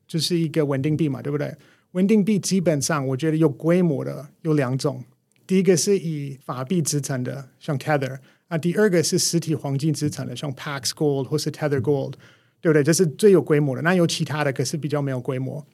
[0.06, 1.56] 就是一个稳定币嘛，对不对？
[1.92, 5.02] 稳定币基本上我觉得有规模的有两种，
[5.46, 12.12] 第一个是以法币支撑的，像 Tether 啊；第二个是实体黄金支撑的，像 Pax Gold 或是 Tether Gold，
[12.60, 12.82] 对不对？
[12.82, 13.82] 这是最有规模的。
[13.82, 15.66] 那有其他的，可是比较没有规模。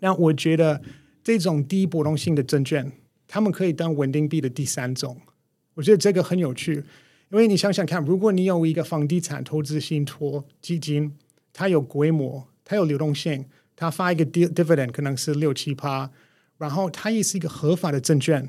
[0.00, 0.80] 那我觉得
[1.24, 2.92] 这种低波动性的证券，
[3.26, 5.18] 他们可以当稳定币的第三种。
[5.74, 6.84] 我觉得这个很有趣。
[7.30, 11.12] 因为你想想看，如果你有一个房地产投资信托基金，
[11.52, 16.10] 它有规模，它有流动性，它发一个 dividend 可能是六七趴，
[16.58, 18.48] 然后它也是一个合法的证券，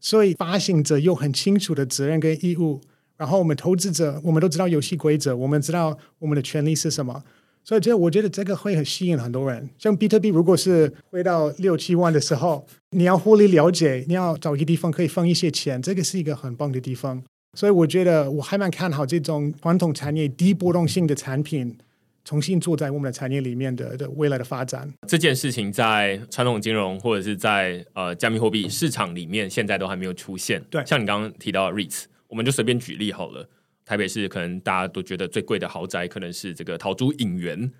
[0.00, 2.80] 所以发行者有很清楚的责任跟义务，
[3.16, 7.22] 然后我们投资者我们都知道游戏规则，我们知道我们的权利是什么，
[7.62, 9.68] 所以这我觉得这个会很吸引很多人。
[9.78, 17.22] 像比特币，如果是回到六七万的时候，你要获利了解，你要找一个地方可以放一些钱，这个是一个很棒的地方。
[17.56, 21.78] 所以我觉得我还蛮看好这种传统产业低波动性的产品
[22.24, 24.92] 重新做在我们的产业里面的的未来的发展。
[25.06, 30.60] 这件事情在传统金融或者是在呃加密货币市场里面，现在都还没有出现。
[30.68, 33.48] 对，像你刚刚提到的 REITs，我们就随便举例好了。
[33.84, 37.70] 台北市可能大家都觉得最贵的豪宅可能是这个陶朱影园，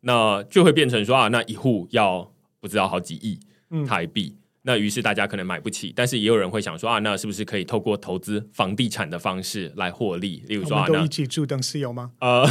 [0.00, 3.38] 那就会变成说啊，那一户要不知道好几亿
[3.86, 4.34] 台币。
[4.36, 10.42] 嗯那于是大家可能买不起，但是也有人会想说啊，那是不是可以透过投资房地产的方式来获利？
[10.46, 12.12] 例如说，啊，那一起住等室友吗？
[12.18, 12.46] 呃，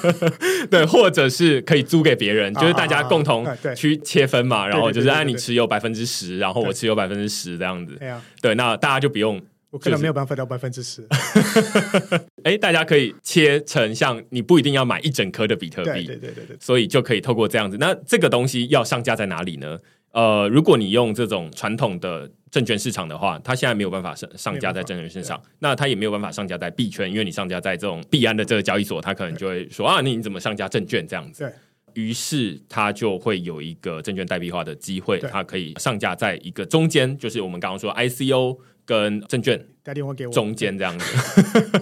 [0.70, 7.98] 对，或者是可以租给别人，就是大家共同去切分嘛，然后就是按你持有百分之十，然后我持有百分之十这样子。
[8.42, 11.06] 对，那大家就不用，我可能没有办法到百分之十。
[12.44, 17.76] 哎，大家可以切成像你不一定要买一整颗的比特币，对对对对，所以就可以透过这样子。
[17.78, 19.78] 那这个东西要上架在哪里呢？
[20.12, 31.44] 呃，如果你用这种传统的证券市场的话，它现在没有办法上上架在证券市场，那它也没有办法上架在币圈，因为你上架在这种币安的这个交易所，它可能就会说啊，你怎么上架证券这样子？
[31.44, 41.04] 对，于是它就会有一个证券代币化的机会，它可以上架在一个中间，就是我们刚刚说 ICO 跟证券打电话给我中间这样子。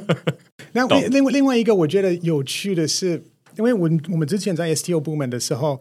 [0.73, 3.23] 那另外另外一个我觉得有趣的是，
[3.57, 5.81] 因为我我们之前在 STO 部门的时候。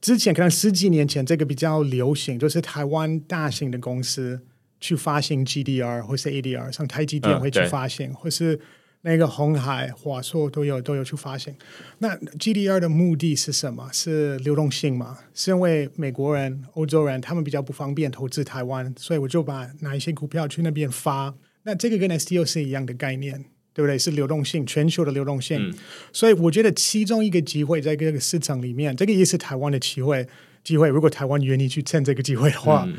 [0.00, 4.38] 之前可能十几年前，这个比较流行，就是台湾大型的公司
[4.78, 8.60] 去发行 GDR 或是 ADR，像台积电会去发行，嗯、或是
[9.04, 11.54] 那个红海、华硕都有都有去发行。
[11.98, 13.88] 那 GDR 的目的是什么？
[13.92, 15.18] 是流动性嘛？
[15.32, 21.32] 是因为美国人、欧洲人他们比较不方便投资台湾，所以我就把哪一些股票去那边发。
[21.62, 23.44] 那这个跟 STO 是一样的概念。
[23.76, 23.98] 对不对？
[23.98, 25.58] 是流动性，全球的流动性。
[25.60, 25.74] 嗯、
[26.12, 30.24] 所以我觉得其中一个机会在这个市场里面，这个也是台湾的机会。
[30.62, 32.94] 机会，如果台湾愿意去趁这个机会的话，嗯、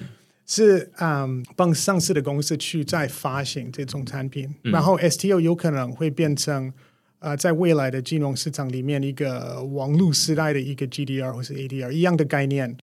[0.45, 6.71] 是嗯，帮上市的公司去再发行这种产品，嗯、然后 STO 有可能会变成
[7.19, 12.77] 呃，在未来的金融市场里面一个网络时代的一个 GDR 或是 ADR 一样的概念。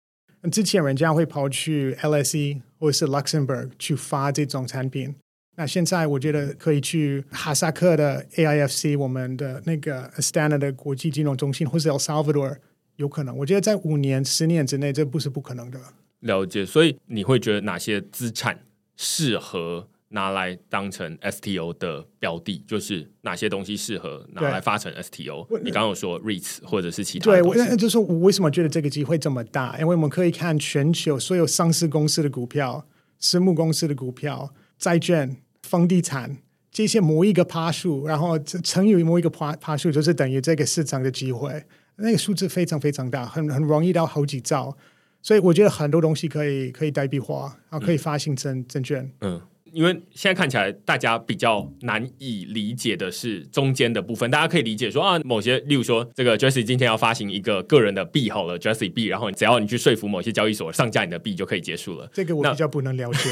[0.50, 5.14] 之前人家会跑去 LSE 或者是 Luxembourg 去发这种产品。
[5.54, 12.56] 那现在我觉得可以去哈萨克的 AIFC，我们的那个 Astana 的国际金融中心，或是 El Salvador，
[12.96, 13.36] 有可能。
[13.36, 15.78] 我觉得在五年、十年之内，这不是不可能的。
[16.22, 18.64] 了解，所以你会觉得哪些资产
[18.96, 22.64] 适合拿来当成 STO 的标的？
[22.66, 25.46] 就是哪些东西适合拿来发成 STO？
[25.62, 27.40] 你刚刚有说 REITs 或者是其他的？
[27.40, 29.78] 对，我就是我为什么觉得这个机会这么大？
[29.78, 32.86] 因为我们可以看全球所有上市公司的股票、
[33.18, 34.52] 私募公司的股票。
[34.78, 36.38] 债券、房地产
[36.72, 41.64] 这些某一个趴数，然后乘以某一个趴趴数，就是等于这个市场的机会。
[41.98, 44.76] 那个数字非常非常大，很很容易到好几兆，
[45.22, 49.02] 所以我觉得很多东西可以可以代币化，然后可以发行证证券。
[49.20, 49.34] 嗯。
[49.36, 54.30] 嗯因为现在看起来，大家比较难以理解的是中间的部分。
[54.30, 62.06] 大家可以理解说啊，某些，例如说，这个 Jesse 今天要发行一个个人的币好了，Jesse 币，然后只要你去说服某些交易所上架你的币，就可以结束了。
[62.12, 63.30] 这个我比较不能了解。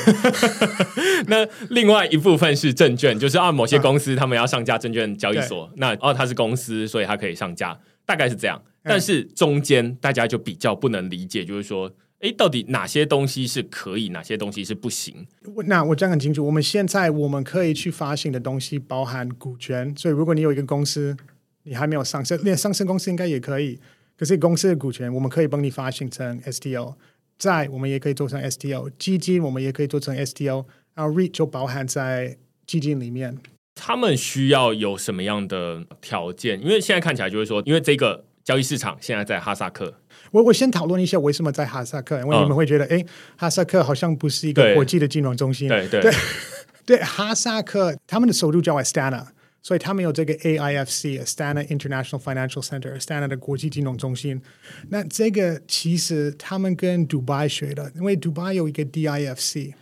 [1.26, 8.58] 那，那另外一部分是证券，就是啊，某些公司他们要上架证券交易所，啊、那哦，它是公司，所以它可以上架，大概是这样。
[8.82, 11.92] 但是中间大家就比较不能理解，就是说。
[12.20, 15.26] 哎，到底哪些东西是可以，哪些东西是不行？
[15.64, 16.44] 那我讲很清楚。
[16.44, 21.16] 我们现在我们可以去发行的东西包含股权，所以如果你有一个公司，
[21.62, 23.80] 你还没有上市，连上市公司应该也可以。
[24.18, 26.94] 可是公司的股权，我们可以帮你发行成 STO，
[27.38, 33.38] 债我们也可以做成 STO，基金我们也可以做成 STO，然后 REIT 就包含在基金里面。
[33.74, 36.60] 他们需要有什么样的条件？
[36.60, 39.94] 因为现在看起来就是说，因为这个交易市场现在在哈萨克。
[40.32, 45.68] 我我先讨论一下为什么在哈萨克，因为你们会觉得，哎、嗯，哈萨克好像不是一个国际的金融中心。
[45.68, 46.12] 对对对，
[46.84, 49.24] 对，哈萨克他们的首都叫 Astana，
[49.62, 54.42] 所以他们有这个 AIFC，Astana International Financial Center，Astana 的国际金融中心。
[54.88, 59.74] 那这个其实他们跟杜拜学的，因为杜拜有一个 DIFC，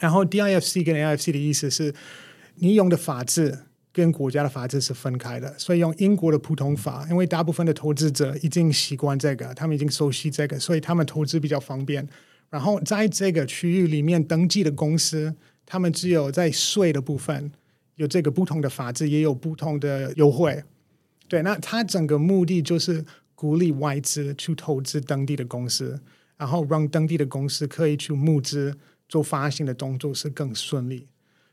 [0.00, 1.94] 然后 DIFC 跟 AIFC 的意思是，
[2.56, 3.60] 你用的法制。
[3.92, 12.08] 跟国家的法制是分开的，所以用英国的普通法，因为大部分的投资者已经习惯这个，他们已经熟悉这个，所以他们投资比较方便。
[12.48, 15.34] 然后在这个区域里面登记的公司，
[15.66, 17.50] 他们只有在税的部分
[17.96, 20.62] 有这个不同的法制，也有不同的优惠。
[21.28, 26.00] 对，那它整个目的就是鼓励外资去投资当地的公司，
[26.36, 28.76] 然后让当地的公司可以去募资
[29.08, 31.06] 做发行的动作是更顺利。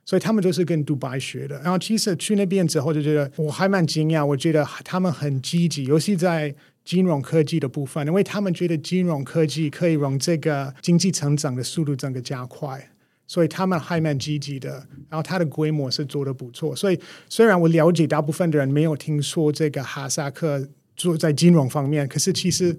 [0.07, 12.89] 所以他们就是跟杜拜学的，然后其实去那边之后就觉得我还蛮惊讶，我觉得他们很积极，尤其在金融科技的部分，因为他们觉得金融科技可以让这个经济成长的速度整个加快，
[13.27, 14.87] 所以他们还蛮积极的。
[15.09, 20.65] 然后它的规模是做得不错，所以虽然我了解大部分的人没有听说这个哈萨克
[20.95, 22.73] 做在金融方面，可是其实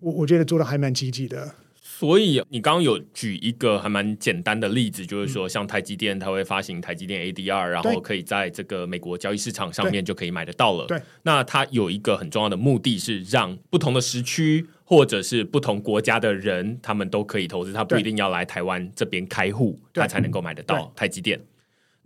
[0.00, 1.54] 我我觉得做得还蛮积极的。
[1.96, 10.86] 所以你刚刚有举一个还蛮简单的例子，就是说像台积电，它会发行台积电 ADR，然后可以在这个美国交易市场上面就可以买得到了。
[10.86, 21.40] 对，那它有一个很重要的目的是让不同的时区或者是不同国家的人，他们都可以投资，他不一定要来台湾这边开户，他才能够买得到台积电。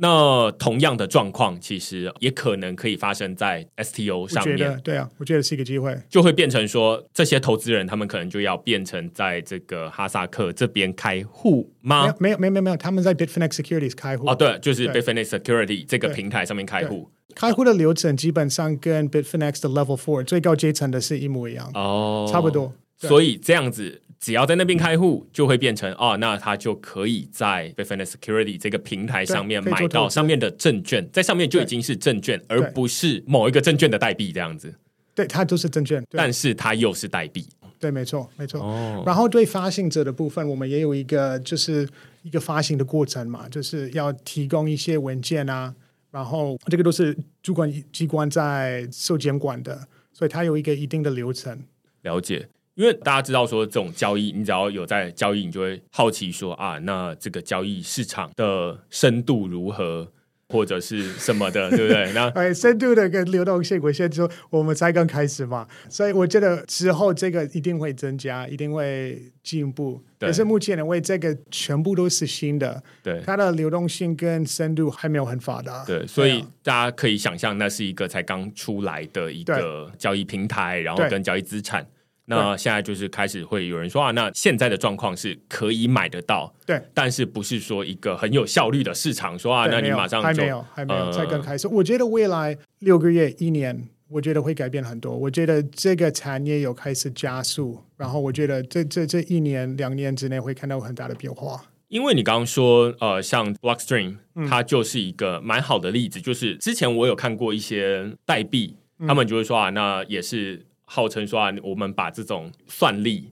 [0.01, 4.81] 那同样的状况，其实也可能可以发生在 STO 上面。
[4.85, 12.15] 对啊，我觉得是一个机会，就会变成说，这些投资人他们可能就要变成在这个哈萨克这边开户吗？
[12.21, 14.29] 没有，没有，没有，没有，他们在 Bitfinex Securities 开户。
[14.29, 17.11] 哦，对，就是 Bitfinex Security 这个平台上面开户。
[17.35, 21.71] 开户的流程基本上跟 Bitfinex 的 Level Four 最高阶层的是一模一样。
[21.75, 22.73] 哦，差不多。
[22.99, 24.03] 所以这样子。
[24.21, 34.75] 只要在那边开户，就会变成哦，那他就可以在 Bitfinex Security 这个平台上面买到上面的证券，在上面就已经是证券，而不是某一个证券的代币这样子。
[35.15, 37.47] 对，它就是证券，但是它又是代币。
[37.79, 38.61] 对，没错，没错。
[38.61, 39.05] 哦。
[39.07, 41.89] 然后对发行者的部分，我们也有一个，就是
[42.25, 45.73] 一个发行的过程嘛，就是要提供一些文件啊，
[46.11, 51.63] 然后这个都是主管机关在受监管的，所以它有一个一定的流程。
[52.03, 52.49] 了解。
[52.79, 60.13] 因为大家知道说，这种交易，你只要有在交易，你就会好奇说啊，那这个交易市场的深度如何？
[60.51, 62.11] 或者是什么的，对不对？
[62.17, 70.03] 那哎，深度的跟流动性，我现在说我们才刚开始嘛，所以我觉得之后这个一定会增加，一定会进步。
[70.19, 81.87] 可是目前因为这个全部都是新的，对它的流动性跟深度还没有很发达，对，所以大家可以想象，那是一个才刚出来的一个交易平台，然后跟交易资产。
[82.29, 89.39] 那现在就是开始会有人说啊，那现在的状况是可以买得到，对，但是不是说一个很有效率的市场？
[89.39, 91.67] 说啊，那你马上还没有，还没有，才刚开始。
[91.67, 95.17] 我觉得未来六个月、一年，我觉得会改变很多。
[95.17, 101.65] 我觉得这个产业有开始加速，然后我觉得这这这一年、两年之内会看到很大的变化。
[101.89, 104.17] 因为你刚刚说，呃，像 Blockstream，
[104.47, 106.21] 它就是一个蛮好的例子。
[106.21, 108.77] 就是之前我有看过一些代币，
[109.07, 110.67] 他们就会说啊，那也是。
[110.91, 113.31] 号称说啊，我们把这种算力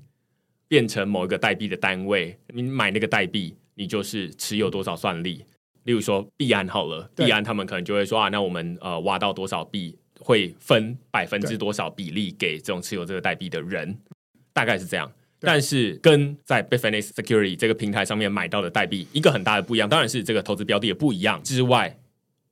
[0.69, 5.43] 变成某一个代币的单位，你买那个代币，你就是持有多少算力。
[5.85, 13.97] 例如说币安好了，币安他们可能就会说啊，那我们呃挖到多少币，会分百分之多少比例给这种持有这个代币的人，
[14.53, 15.11] 大概是这样。
[15.41, 21.99] 但是跟在 Bitfinex Security 这个平台上面买到的代币，一个很大的不一样，当然是这个投资标的也不一样之外，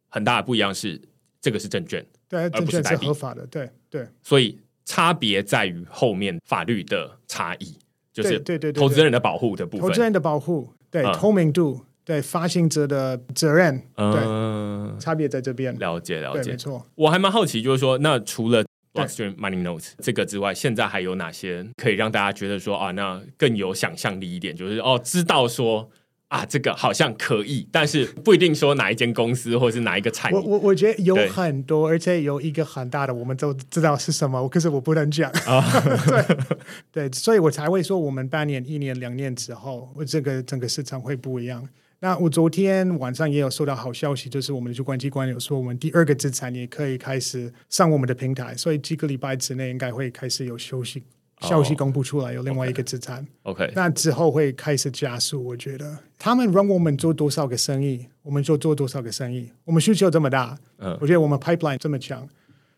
[0.09, 0.99] 很大的不一样是
[1.43, 4.59] 这个是证券，对，而不是代币，合法的，对对，所以。
[4.85, 7.77] 差别在于后面法律的差异，
[8.13, 15.77] 就是对对对投资人的保护的部分，投资人的保护，对透明度，对发行者的责任，对差别在这边。
[15.79, 16.87] 了解了解，没错。
[16.95, 25.91] 我还蛮好奇，就是说，那除了 Blockstream Mining Notes 这个之外，现在还有哪些可以让大家觉得说啊，那更有想象力一点，就是哦，知道说。
[26.35, 30.37] 啊，这个好像可以，但是不一定说哪一间公司或者是哪一个产业。
[30.37, 35.31] 我我我觉得有很多，而且有一个很大的，我们都知道是什么，可是我不能讲。
[35.47, 35.63] Oh.
[36.91, 41.69] 对对，所以我才会说，我们半年、一年、两年之后，我这个整个市场会不一样。
[42.01, 51.05] 那我昨天晚上也有收到好消息，就是我们的主管机关有说，我们第二个资产也可以开始上我们的平台，所以几个礼拜之内应该会开始有休息。
[51.41, 53.27] 消息公布出来，有另外一个资产。
[53.43, 55.45] OK，那之后会开始加速。
[55.45, 59.51] 我觉得他们让我们做多少个生意，我们就做多少个生意。
[59.65, 62.27] 我们需求这么大，嗯，我觉得我们 pipeline 这么强，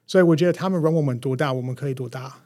[0.06, 2.42] 所以我觉得他们让我们多大，我们可以多大。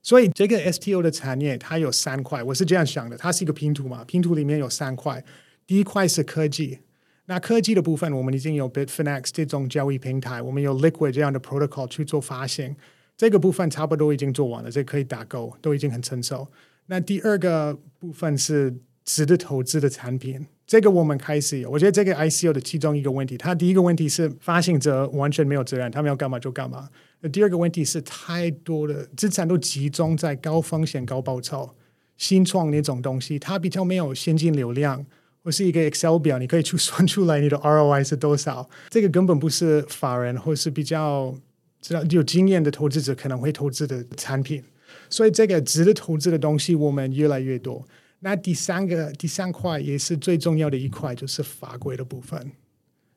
[0.00, 5.22] 所以这个 STO 的产业它有三块，我是这样想的，它是一个拼图嘛，拼图里面有三块。
[5.66, 6.78] 第一块是科技，
[7.26, 12.76] 那科技的部分我们已经有 Bitfinex 这种交易平台，我们有 Liquid 这样的 protocol 去做发行。
[13.18, 16.46] 这个部分差不多已经做完了，这、可以打勾，都已经很成熟。
[16.86, 18.72] 那第二个部分是
[19.04, 21.68] 值得投资的产品，这个我们开始有。
[21.68, 26.88] 我觉得这个 ICO 的其中一个问题，它第一个问题是发行者完全没有责任，他们要干嘛就干嘛。
[27.32, 31.68] 第二个问题是太多的资产都集中在高风险高报酬、
[32.16, 35.04] 新创那种东西，它比较没有现金流量，
[35.42, 38.70] 或是一个 Excel 表，你可以去算出来你的 ROI 是多少。
[38.88, 41.34] 这个根本不是法人或是比较。
[41.80, 44.62] 知道有经验的投资者可能会投资的产品，
[45.08, 47.86] 所以这个值得投资的东西我们越来越多。
[48.20, 52.50] 那第三个第三块也是最重要的一块，就是法规的部分，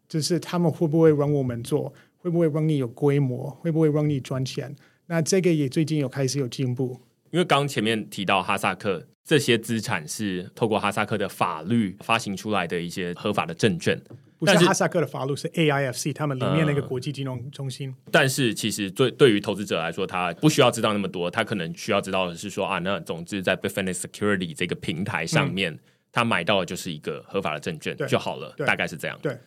[0.07, 4.75] 就是他们会不会让我们做，会不会让你有规模，会不会让你赚钱？
[5.07, 7.01] 那这个也最近有开始有进步。
[7.31, 13.99] 因为刚前面提到哈萨克这些资产是透过哈萨克的法律发行出来的一些合法的证券。
[14.41, 17.89] 不是哈萨克的法律，是 AIFC 他们里面那个国际金融中心。
[17.89, 25.79] 嗯、但是其实对对于投资者来说，他不需要知道那么多，他可能需要知道的是说啊，那总之在 Bitfinex Security 这个平台上面，嗯、
[26.11, 29.15] 他买到的就是一个合法的证券就好了，大概是这样。
[29.21, 29.37] 对。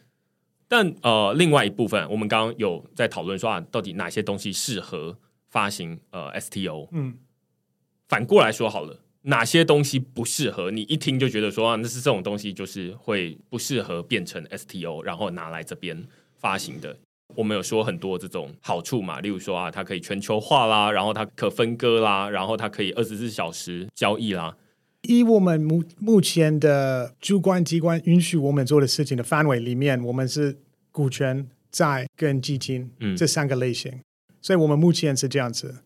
[0.68, 5.18] 但呃，另外一部分，我们刚刚有在讨论说啊，到底哪些东西适合
[5.50, 6.88] 发行呃 STO？
[6.92, 7.18] 嗯，
[8.08, 9.03] 反过来说好了。
[9.26, 10.70] 哪些东西不适合？
[10.70, 16.06] 你一听就觉得说啊，那是这种东西，就是会不适合变成 STO，然后拿来这边
[16.36, 16.96] 发行的。
[17.34, 24.56] 我们有说很多这种好处嘛，例如说啊，它可以全球化啦，然后它可分割啦，然后它可以二十四小时交易啦。
[25.02, 30.58] 以我们目目前的主管机关允许我们做的事情的范围里面，我们是
[30.92, 34.00] 股权、债跟基金，嗯，这三个类型，
[34.40, 35.76] 所以我们目前是这样子。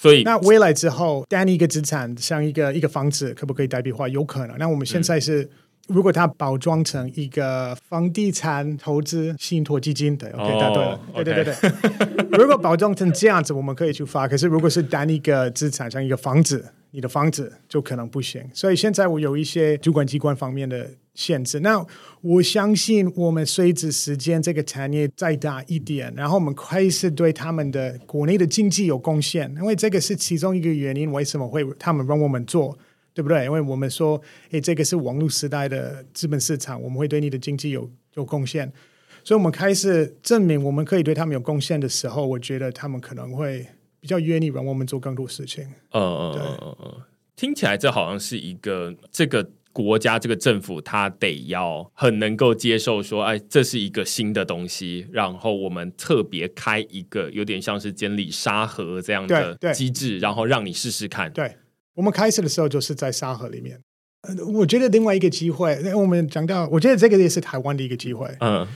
[0.00, 4.06] 所以，那未来之后，单一个资产像一个一个房子，可不可以代币化？
[4.06, 4.56] 有可能。
[4.56, 5.50] 那我们现在是，嗯、
[5.88, 12.26] 如果它包装成一个房地产投资信托基金，对，OK，答对了，对对对对。
[12.38, 14.28] 如果包装成这样子，我们可以去发。
[14.28, 18.42] 可是如果是单一个资产，像一个房子，你的房子就可能不行。
[18.52, 20.90] 所以现在我有一些主管机关方面的。
[21.18, 21.58] 限制。
[21.58, 21.84] 那
[22.20, 32.78] 我相信，我们随着时间这个产业再大一点，然后我们开始对他们的国内的经济有贡献，因为这个是其中一个原因，为什么会他们让我们做，
[33.12, 33.44] 对不对？
[33.46, 34.22] 因为我们说，
[34.52, 38.72] 诶，这个是网络时代的资本市场，我们会对你的经济有有贡献。
[39.24, 43.66] 所以我们开始证明我们可以对他们有贡献的时候，我觉得他们可能会
[44.00, 45.64] 比较愿意让我们做更多事情。
[45.92, 47.02] 嗯嗯嗯嗯嗯，
[47.36, 49.50] 听起来这好像是一个这个。
[49.70, 61.30] 国家这个政府，他得要很能够接受说，哎，这是一个新的东西，然后我们特别开一个有点像是监理沙盒这样的机制，然后让你试试看。
[61.32, 61.54] 对，
[61.94, 63.80] 我们开始的时候就是在沙盒里面。
[64.52, 68.28] 我觉得另外一个机会，我们讲到，我觉得这个也是台湾的一个机会。
[68.40, 68.66] 嗯，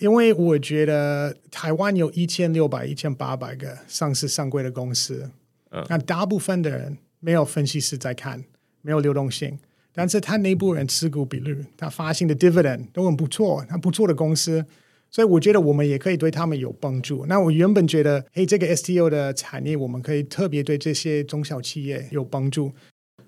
[0.00, 5.30] 因为我觉得台湾有一千六百、一千八百个上市上柜的公司，
[5.70, 8.42] 嗯，那大部分的人没有分析师在看，
[8.82, 9.58] 没有流动性。
[9.92, 14.64] 但是他内部人持股比率，他发行的 dividend 都很不错，他不错的公司，
[15.10, 17.26] 所以我觉得我们也可以对他们有帮助。
[17.26, 22.72] 那我原本觉得，嘿，这个 STO 的产业，我们可以特别对这些中小企业有帮助。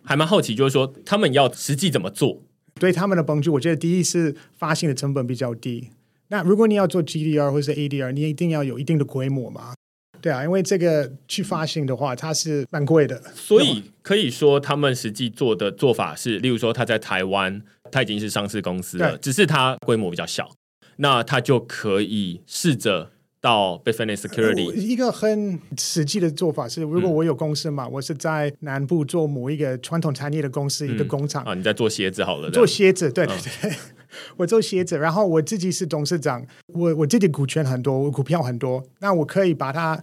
[0.02, 2.40] 还蛮好奇，就是说他们要实际怎么做？
[2.80, 5.90] 对他们的帮助，我觉得第一是发行的成本比较低。
[6.32, 9.74] 那如果你要做 GDR 或者是 ADR，你一定要有一定的规模嘛。
[10.22, 17.60] 对啊，因为这个去发行的话，它是蛮贵的，所以可以说他们实际做的做法是，例如说他在台湾，
[17.90, 20.48] 他已经是上市公司了，只是他规模比较小，
[20.96, 24.70] 那他就可以试着到 Bitfinex Security。
[24.70, 33.70] 呃，一个很实际的做法是，如果我有公司嘛，嗯、我是在南部做某一个传统产业的公司，嗯、一个工厂啊，你在做鞋子好了，做鞋子，对对对。
[33.70, 33.76] 嗯
[34.36, 40.02] 我做鞋子，然后我自己是董事长，我我自己股权很多，我股票很多，那我可以把它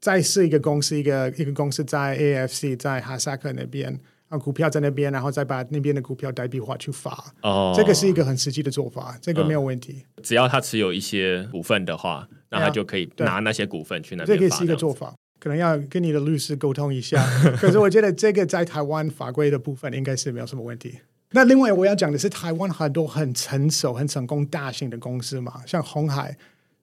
[0.00, 3.98] 再设一个公司，一个一个公司在 AFC，在哈萨克那边，
[4.28, 7.32] 啊，股票在那边，然后再把那边的股票代币化去发。
[7.42, 10.04] 哦，这个是一个很实际的做法，这个没有问题。
[10.16, 14.24] 嗯、只要他持有一些股份的话，那他就可以拿那些股份去那。
[14.24, 17.24] 这个是一个做法，可能要跟你的律师沟通一下。
[17.60, 20.98] 可是我觉得这个在台湾法规的部分应该是没有什么问题。
[21.32, 26.36] 那另外我要讲的是，台湾很多很成熟、很成功、大型的公司嘛，像鸿海、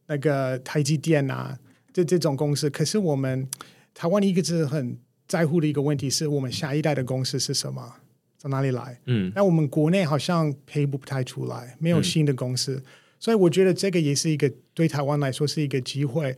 [0.08, 1.58] 那个台积电啊，
[1.94, 2.70] 这这种公司。
[2.70, 3.48] 可是我们
[3.94, 4.98] 台湾一个是很
[5.28, 7.96] 在乎的一个问题，是我们下一代的公司是什么，
[8.38, 9.00] 从哪里来？
[9.06, 12.84] 嗯，那我们国内好像配不太出来，没有新的公司，嗯，
[13.20, 16.36] 所以我觉得这个也是一个对台湾来说是一个机会，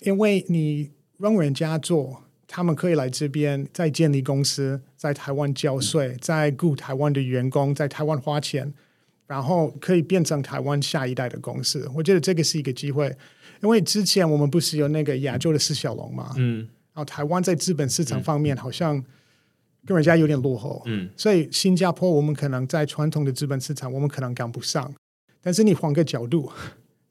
[0.00, 2.24] 因为你让人家做。
[2.50, 8.72] 他们可以来这边，再建立公司，在台湾交税，在雇台湾的员工，在台湾花钱，
[9.26, 11.86] 然后可以变成台湾下一代的公司。
[11.94, 13.14] 我觉得这个是一个机会，
[13.62, 16.60] 因为之前我们不是有那个亚洲的四小龙嘛，嗯，
[16.94, 19.04] 然后台湾在资本市场方面好像
[19.84, 24.90] 跟人家有点落后，嗯，所以新加坡我们可能在传统的资本市场我们可能赶不上，
[25.42, 26.50] 但是你换个角度，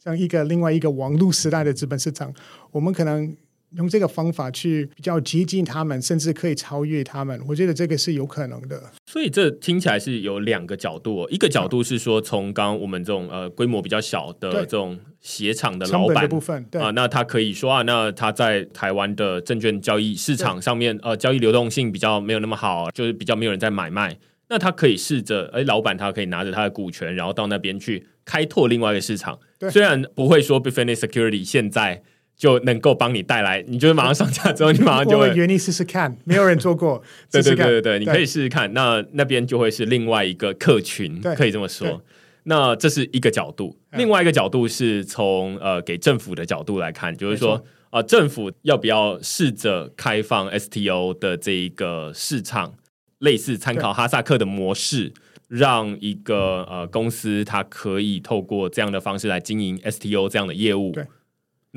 [0.03, 2.33] 像一个另外一个网络时代的资本市场，
[2.71, 3.38] 我们可能。
[3.76, 8.91] 用这个方法去比较接近他们，甚至可以超越他们，我觉得这个是有可能的。
[9.05, 24.18] 所以这听起来是有两个角度哦，一个角度是说，从刚刚我们这种呃规模比较小的这种鞋厂的老板部分啊，那他可以说啊，那他在台湾的证券交易市场上面呃交易流动性比较没有那么好，就是比较没有人在买卖，
[24.49, 29.38] 那他可以试着哎，老板他可以拿着他的股权，然后到那边去开拓另外一个市场。
[29.70, 32.01] 虽然不会说 Bitfinex Security 现在。
[32.38, 42.01] 就能够帮你带来，你就是马上上架之后，你马上就会 愿意试试看，没有人做过， 对对对对对，你可以试试看，那那边就会是另外一个客群，可以这么说。
[42.43, 47.55] 那这是一个角度，另外一个角度是从呃给政府的角度来看，就是说
[47.89, 52.75] 啊、呃，政府要不要试着开放 STO 的这一个市场，
[53.17, 55.11] 类似参考哈萨克的模式，
[55.49, 60.93] 让一个呃公司它可以透过这样的方式来经营 STO 这样的业务。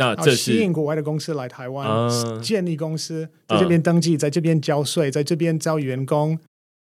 [0.01, 6.39] 那这是吸引国外的公司来台湾、嗯、建立公司，在这边登记，在这边交税，在这边招员工，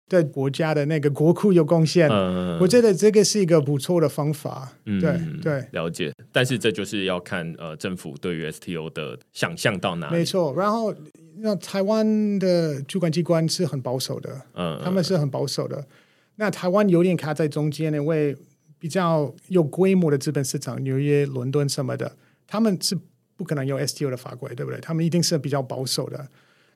[0.07, 2.09] 对国家的那个国库有贡献。
[2.09, 4.71] 嗯、我觉得这个是一个不错的方法。
[4.85, 6.13] 嗯、对对，了解。
[6.31, 10.15] 但是这就是要看呃政府对于 STO 的想象到哪里。
[10.15, 10.53] 没错。
[10.55, 10.95] 然后
[11.39, 15.85] 那台湾的主管机关是很保守的，嗯，他们是很保守的。
[16.37, 18.33] 那台湾有点卡在中间，因为
[18.79, 22.13] 比较有规模的资本市场，纽约、伦敦什么的，
[22.47, 22.97] 他们是。
[23.39, 24.81] 不可能有 STO 的法规，对不对？
[24.81, 26.27] 他们一定是比较保守的。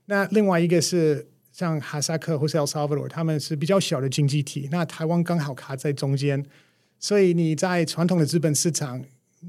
[0.06, 4.70] 那另外一个是像哈萨克或是 El Salvador，他们是比较小的经济体。
[4.72, 6.46] 那台湾刚好卡在中间，
[6.98, 9.04] 所以你在传统的资本市场。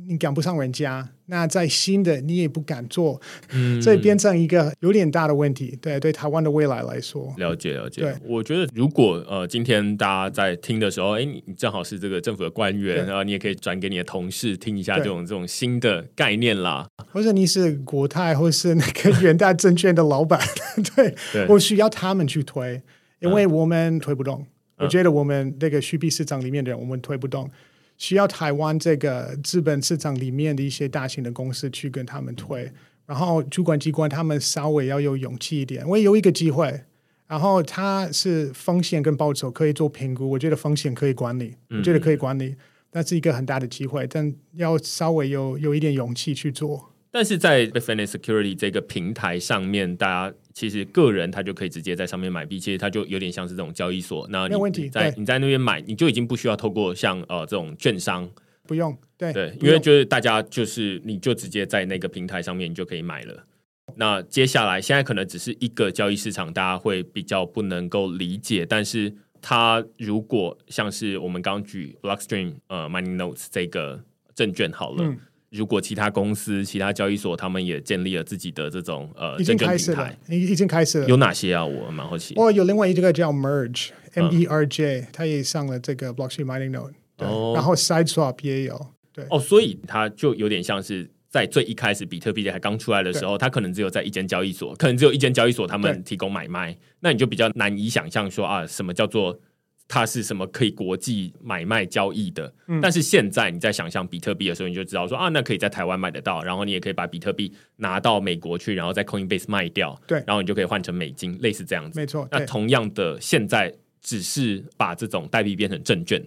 [0.07, 3.20] 你赶不上人家，那在新的你也不敢做，
[3.53, 5.78] 嗯，所以变成一个有点大的问题。
[5.80, 8.03] 对，对台湾的未来来说，了解了解。
[8.03, 16.86] 对，我觉得如果呃今天大家在听的时候，哎，你正好是这个政府的官员，然后你也可以转给你的同事听一下这种这种新的概念啦。
[17.11, 20.40] 或者你是国泰或是那个元大证券的老板，
[20.97, 22.82] 对，对我需要他们去推，
[23.20, 24.47] 因为我们推不动。
[24.76, 27.49] 嗯，我觉得我们这个虚币市场里面的人，我们推不动。
[27.97, 32.70] 需要台湾这个资本市场里面的一些大型的公司去跟他们推，
[33.07, 35.88] 然后主管机关他们稍微要有勇气一点。
[35.88, 36.82] 我也有一个机会，
[37.26, 42.57] 然后它是风险跟报酬可以做评估，我觉得风险可以管理，我觉得可以管理，
[42.92, 46.93] 那是一个很大的机会，但要稍微有有一点勇气去做。
[47.14, 54.26] 但是在 Bitfinex Security 这个平台上面，大家其实个人他就可以直接在上面买币，其实它就有点像是这种交易所。
[54.28, 58.28] 那你在你在那边买，你就已经不需要透过像呃这种券商，
[58.66, 63.46] 不用对对，因为就是大家就是你就直接在那个平台上面你就可以买了。
[63.94, 74.02] 那接下来现在可能只是一个交易市场，大家会比较不能够理解，但是它如果像是我们刚举 Blockstream 呃 Mining Notes 这个
[74.34, 75.04] 证券好了。
[75.04, 75.16] 嗯
[75.55, 81.07] 如果其他公司、其他交易所，他们也建立了自己的这种呃证券平台，已已经开始了。
[81.07, 81.64] 有哪些啊？
[81.64, 82.34] 我蛮好奇。
[82.34, 86.94] 哦，有另外一个叫 Merge，M E R J，它也上了这个 Blockchain Mining Node。
[87.18, 87.52] 哦。
[87.55, 88.88] 然后 SideSwap 也有。
[89.12, 89.24] 对。
[89.30, 99.38] 哦，所以它就有点像是在最一开始比特币还刚出来的时候，它可能只有在一间交易所，可能只有一间交易所他们提供买卖，那你就比较难以想象说啊，什么叫做。
[99.87, 102.53] 它是什么可以国际买卖交易的？
[102.68, 112.01] 嗯，但是现在你在想象比特币的时候，你就知道说啊，那可以在台湾买得到，然后你也可以把比特币拿到美国去，然后在 Coinbase 卖掉，对，然后你就可以换成美金，类似这样子。
[112.01, 112.26] 没错。
[112.30, 116.24] 那同样的，现在只是把这种代币变成证券，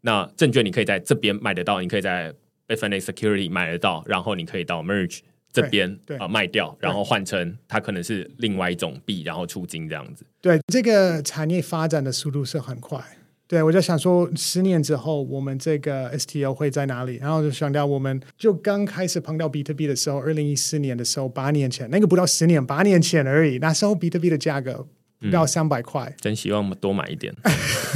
[0.00, 2.32] 那证券你可以在这边买得到，你可以在
[2.68, 5.20] Bitfinex Security 买得到，然后你可以到 Merge。
[5.54, 10.26] 这边啊卖掉，然后换成它可能是另外一种币，然后出金这样子。
[10.40, 13.00] 对，这个产业发展的速度是很快。
[13.46, 17.18] 对，我就想说，十年之后我们这个 STO 会在哪里？
[17.18, 23.58] 然后就想到我们就刚开始碰到比特币的时候，二零一四年的时候，八年前，那个不到十年，八年前而已。
[23.58, 24.84] 那时候比特币的价格
[25.20, 26.02] 不到三百块。
[26.04, 27.32] 嗯，真希望我们多买一点。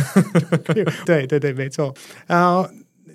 [1.05, 1.93] 对对对，没错。
[2.29, 2.71] 然后。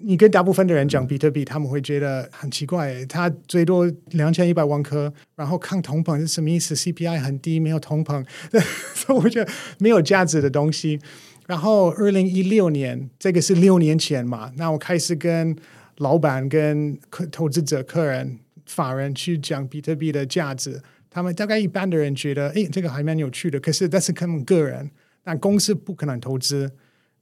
[0.06, 8.26] 你跟大部分的人讲比特币，他们会觉得很奇怪，它最多两千一百万颗，然后抗通膨是什么意思？CPI 很低，没有通膨，
[8.93, 10.99] 所以我觉得没有价值的东西。
[11.47, 15.56] 然后二零一六年，这个是六年前嘛，那我开始跟
[15.97, 23.60] 老板、跟客投资者、客人、法人去讲比特币的价值，他们大概一般的人觉得，哎，这个还蛮有趣的。
[23.60, 24.91] 可是，但是他们个人，
[25.24, 26.72] 那公司不可能投资。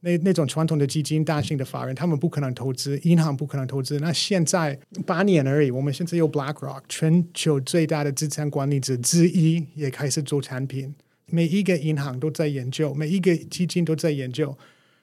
[0.02, 3.98] 那那种传统的基金、大型的法人，他们不可能投资，银行不可能投资。
[4.00, 10.94] 那现在八年而已，我们现在有 BlackRock，全球最大的资产管理者之一，也开始做产品。
[11.26, 14.56] 每一个银行都在研究，每一个基金都在研究。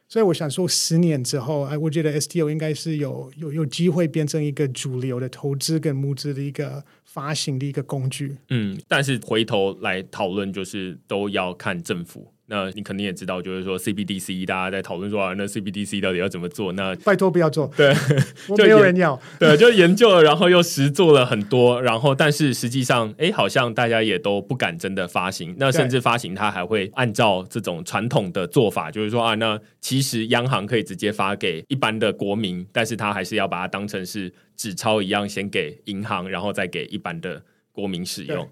[0.07, 8.35] 所以我想说，十年之后，哎，我觉得 STO 应该是有有有机会变成一个主流的投资跟募资的一个发行的一个工具。
[8.49, 12.33] 嗯，但是回头来讨论，就是都要看政府。
[12.49, 16.71] 那你肯定也知道，就是说 CBDC，大家在讨论说啊，那 CBDC 到底要怎么做？
[16.73, 17.93] 那拜托不要做，对，
[18.57, 25.55] 就没有人要，对，就研究了，然后又实做了很多，然后但是实际上，哎，好像大家也都不敢真的发行。
[25.59, 37.41] 那甚至发行，它还会按照这种传统的做法，就是说啊，那其实央行可以直接发给一般的国民，但是他还是要把它当成是纸钞一样，先给银行，然后再给一般的
[37.71, 38.49] 国民使用。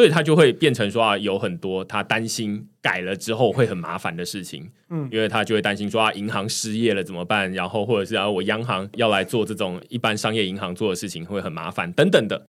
[0.00, 7.52] 所以他就会变成说啊，有很多他担心改了之后会很麻烦的事情，嗯，因为他就会担心说啊，银行失业了怎么办？
[7.52, 12.46] 然后或者是啊，我央行要来做这种一般商业银行做的事情会很麻烦等等的。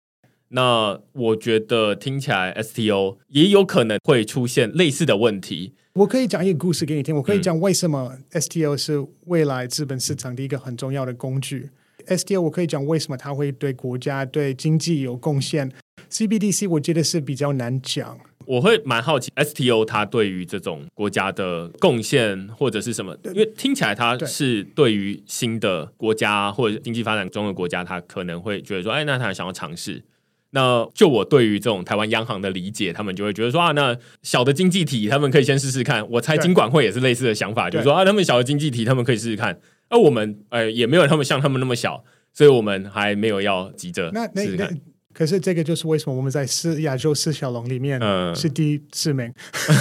[0.50, 5.74] 那我觉得听起来 STO 也有可能会出现类似的问题。
[5.93, 11.72] 我可以讲一个故事给你听，我可以讲为什么 STO 是未来资本市场的一个很重要的工具。
[12.06, 15.72] STO 我可以讲为什么它会对国家对经济有贡献。
[16.12, 23.16] CBDC 我觉得是比较难讲，我会蛮好奇 STO 它对于这种国家的贡献或者是什么？
[23.26, 30.04] 因为听起来它是对于新的国家或者经济发展中的国家，它可能会觉得说，哎，那他想要尝试。
[30.52, 36.04] 那就我对于这种台湾央行的理解，他们就会觉得说啊，那小的经济体他们可以先试试看。
[36.10, 39.60] 我猜金管会也是类似的想法，就是说啊，他们小的经济体他们可以试试看。
[39.89, 44.76] 而我们呃也没有他们像他们那么小，所以我们还没有要急着试试看。
[45.14, 47.99] 可是这个就是为什么我们在四亚洲四小龙里面
[48.36, 49.34] 是第四名，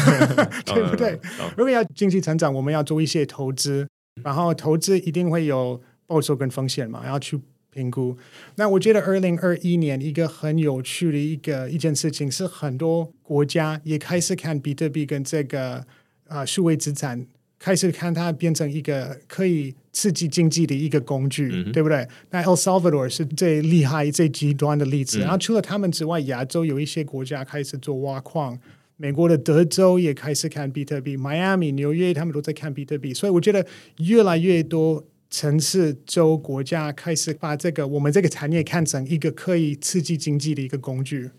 [0.65, 1.19] 对不对？
[1.57, 3.87] 如果要经济成长，我们要做一些投资，
[4.25, 7.39] 然后投资一定会有报酬跟风险嘛，要去
[7.71, 8.17] 评估。
[8.57, 15.85] 那我觉得二零二一年一个很有趣的一个一件事情是，很多国家也开始看比特币跟这个
[16.27, 17.27] 啊数位资产。
[17.59, 22.07] 开始看它变成一个可以刺激经济的一个工具，嗯、对不对？
[22.31, 25.19] 那 El Salvador 是最厉害、最极端的例子。
[25.19, 28.59] 嗯、然后除了他们之外，亚洲有一些国家开始做挖矿，
[28.97, 33.13] 美国的德州也开始看比特币，，Miami、纽约他们都在看比特币。
[33.13, 33.67] 所以我觉得
[33.99, 41.31] 越来越多城市、州、国家开始把这个我们这个产业看成一个可以刺激经济的一个工具。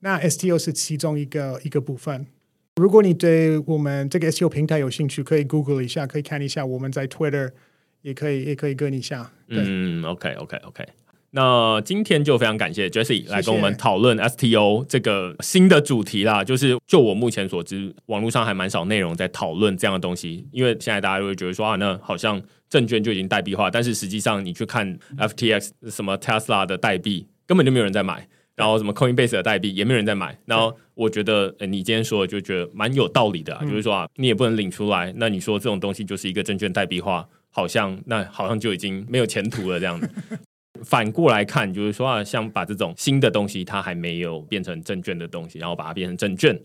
[0.00, 2.26] 那 STO 是其中一个一个部分。
[2.76, 7.50] 如果你对我们这个 STO 平台有兴趣，可以 Google 一下，可以看一下我们在 Twitter，
[8.02, 9.32] 也可以也可以跟一下。
[9.48, 10.84] 嗯，OK OK OK。
[11.30, 16.44] 那今天就非常感谢 Jesse 来跟我们讨论 STO 这个新的主题啦。
[16.44, 20.46] 就是就我目前所知，网络上还蛮少内容在讨论这样的东西。
[20.52, 28.28] 因为现在大家都会觉得说啊，那好像证券就已经代币化，但是实际上你去看 FTX 什么 Tesla 的代币，根本就没有人在买。
[28.56, 40.10] 然后什么 Coinbase 的代币也没有人在买，然后我觉得呃你今天说的就觉得蛮有道理的啊，就是说啊，你也不能领出来，那你说这种东西就是一个证券代币化，好像那好像就已经没有前途了这样子。
[40.84, 46.58] 反过来看，就是说啊，像把这种新的东西，它还没有变成证券的东西，然后把它变成证券，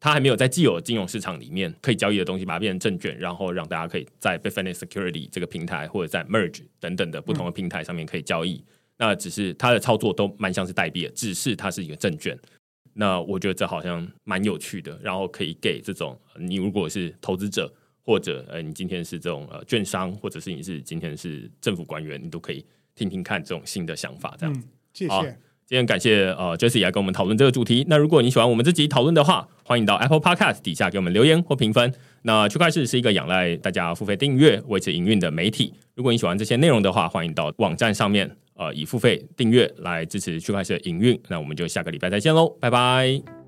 [0.00, 8.64] 它还没有在既有的金融市场里面可以交易的东西，把它变成证券，然后让大家可以在 Bitfinex Security 这个平台或者在 Merge 等等的不同的平台上面可以交易。
[9.02, 12.38] 那只是它的操作都蛮像是代币的，只是它是一个证券。
[12.94, 17.68] 那我觉得这好像蛮有趣的，然后可以给这种你如果是投资者，
[18.04, 24.36] 或者呃你今天是这种呃券商，或者是你是今天是政府官员，你都可以听听看这种新的想法。
[24.38, 25.38] 这样，嗯，谢谢。
[25.66, 27.84] 今天感谢呃 Jesse 来跟我们讨论这个主题。
[27.88, 31.92] 那如果你喜欢我们这集讨论的话，欢迎到 Apple Podcast 底下给我们留言或评分。
[32.22, 35.74] 那区块市是一个仰赖大家付费订阅维持营运的媒体。
[35.94, 41.20] 如果你喜欢这些内容的话，欢迎到网站上面呃以付费订阅来支持区块市的营运。
[41.28, 43.41] 那我们就下个礼拜再见喽，拜拜。